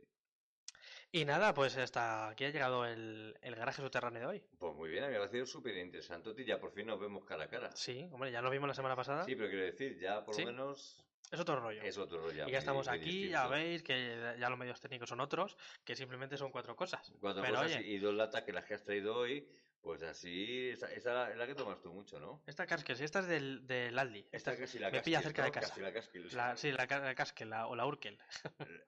[1.13, 4.43] Y nada, pues hasta aquí ha llegado el, el garaje subterráneo de hoy.
[4.59, 6.33] Pues muy bien, ha sido súper interesante.
[6.43, 7.71] Ya por fin nos vemos cara a cara.
[7.73, 9.23] Sí, hombre, ya nos vimos la semana pasada.
[9.23, 10.41] Sí, pero quiero decir, ya por Sí.
[10.41, 11.81] lo menos Es otro rollo.
[11.81, 12.47] es otro rollo.
[12.47, 15.95] y ya estamos muy aquí, ya veis que ya los medios técnicos son otros, que
[15.95, 17.11] simplemente son cuatro cosas.
[17.19, 19.47] Cuatro pero cosas oye, y dos latas que las que has traído hoy,
[19.81, 22.41] pues así, esa, esa es la que tomas tú mucho, ¿no?
[22.47, 24.27] esta Caskel, sí, esta es del, del Aldi.
[24.31, 25.69] Esta es- casi la me pilla cerca de casa.
[25.69, 26.27] Casi la Casquil.
[26.35, 28.17] la, sí, la, la Caskel la- o la Urkel.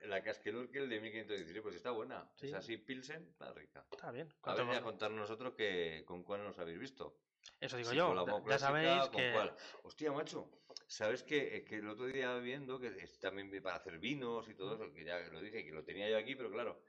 [0.01, 2.27] La Casquil Urkel de 1516, pues está buena.
[2.35, 2.47] Sí.
[2.47, 3.85] Es así, Pilsen, está rica.
[3.91, 4.27] Está bien.
[4.31, 7.15] A ¿Cuánto- ver, ya contar nosotros que, con cuál nos habéis visto.
[7.59, 8.13] Eso digo yo.
[8.25, 9.55] ya- clásica, sabéis ¿con que cuál?
[9.83, 10.49] Hostia, macho,
[10.87, 14.75] ¿sabes que, que el otro día viendo que es también para hacer vinos y todo
[14.75, 16.81] eso, que ya lo dije, que lo tenía yo aquí, pero claro,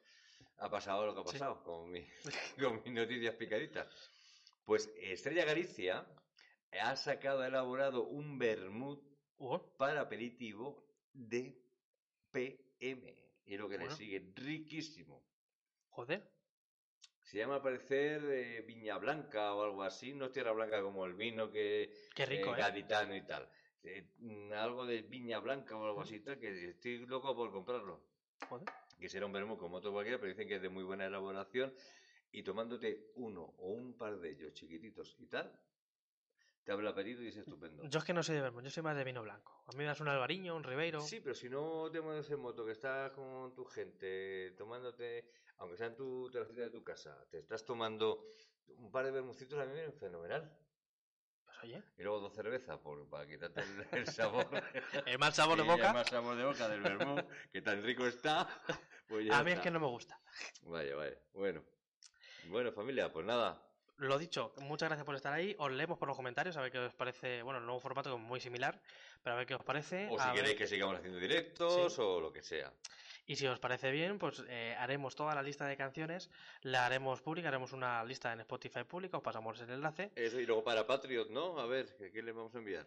[0.59, 1.33] ha pasado lo que ha Sí.
[1.33, 2.07] pasado con, mi,
[2.59, 3.89] con mis noticias picaditas.
[4.65, 6.07] Pues Estrella Galicia
[6.73, 9.03] ha sacado, ha elaborado un vermut
[9.79, 11.65] para aperitivo de
[12.33, 13.15] PM.
[13.47, 13.91] Y es lo que Bueno.
[13.91, 15.25] le sigue, riquísimo.
[15.91, 16.23] joder.
[17.23, 20.13] Se llama al parecer eh, Viña Blanca o algo así.
[20.15, 22.61] No es Tierra Blanca como el vino que Qué rico, eh, ¿eh?
[22.61, 23.49] gaditano y tal.
[23.85, 28.01] Eh, mm, algo de Viña Blanca o algo así, tal, que estoy loco por comprarlo.
[28.49, 28.69] Joder.
[28.99, 31.73] Que será un vermut como otro cualquiera, pero dicen que es de muy buena elaboración.
[32.31, 35.51] Y tomándote uno o un par de ellos chiquititos y tal,
[36.69, 37.83] te abre el apetito y es estupendo.
[37.89, 39.63] Yo es que no soy de vermut, yo soy más de vino blanco.
[39.67, 41.01] A mí me das un albariño, un ribeiro.
[41.01, 45.25] Sí, pero si no te mueves en moto, que estás con tu gente, tomándote,
[45.57, 48.27] aunque sea en tu terracita de tu casa, te estás tomando
[48.77, 50.55] un par de vermucitos, a mí me vienen fenomenal.
[51.61, 54.49] Pues oye, Y luego dos cervezas, por, para quitarte el, el sabor.
[55.07, 55.89] el mal sabor de boca.
[55.89, 58.49] el más sabor de boca del vermut, que tan rico está.
[59.09, 60.21] Pues ya A mí es que no me gusta.
[60.65, 61.17] Vaya, vaya.
[61.33, 61.65] Bueno.
[62.45, 63.59] Bueno, familia, pues nada.
[63.97, 65.57] Lo dicho, muchas gracias por estar ahí.
[65.59, 67.43] Os leemos por los comentarios a ver qué os parece.
[67.43, 68.79] Bueno, el nuevo formato es muy similar,
[69.23, 70.09] pero a ver qué os parece.
[70.11, 72.03] O a si ver- queréis que sigamos haciendo directos Sí.
[72.03, 72.71] o lo que sea.
[73.29, 76.31] Y si os parece bien, pues eh, haremos toda la lista de canciones,
[76.63, 80.11] la haremos pública, haremos una lista en Spotify pública, os pasamos el enlace.
[80.17, 81.59] Eso, y luego para Patriot, ¿no?
[81.59, 82.87] A ver, ¿qué, le vamos a enviar?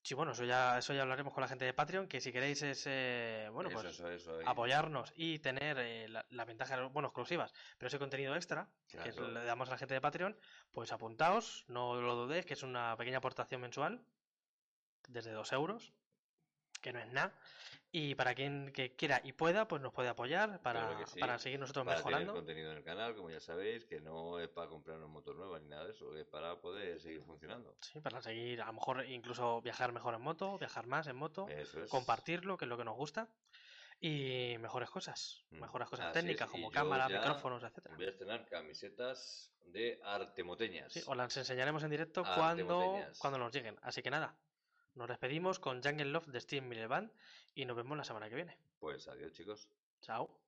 [0.00, 2.62] Sí, bueno, eso ya, eso ya hablaremos con la gente de Patreon, que si queréis
[2.62, 4.38] es, eh, bueno, eso, pues eso, eso.
[4.38, 4.44] ahí.
[4.46, 9.44] apoyarnos y tener eh, la, la ventaja, bueno, exclusivas, pero ese contenido extra que le
[9.44, 10.38] damos a la gente de Patreon,
[10.72, 14.06] pues apuntaos, no lo dudéis, que es una pequeña aportación mensual,
[15.06, 15.92] desde dos euros,
[16.84, 17.32] que no es nada.
[17.90, 21.18] Y para quien que quiera y pueda, pues nos puede apoyar para, Claro que sí.
[21.20, 22.34] para seguir nosotros para tener mejorando.
[22.34, 25.58] contenido en el canal, como ya sabéis, que no es para comprar una moto nueva
[25.60, 27.74] ni nada de eso, es para poder seguir funcionando.
[27.80, 31.48] Sí, para seguir, a lo mejor incluso viajar mejor en moto, viajar más en moto,
[31.48, 31.90] Eso es.
[31.90, 33.28] compartirlo, que es lo que nos gusta,
[34.00, 37.94] y mejores cosas, Mm, mejores cosas así técnicas como cámara, micrófonos, etcétera.
[37.96, 40.92] Voy a estrenar camisetas de artemoteñas.
[40.92, 43.76] Sí, os las enseñaremos en directo cuando, cuando nos lleguen.
[43.82, 44.36] Así que nada,
[44.94, 47.10] nos despedimos con Jungle Love de Steam Miller Band
[47.54, 48.56] y nos vemos la semana que viene.
[48.78, 49.68] Pues adiós, chicos.
[50.00, 50.43] Chao.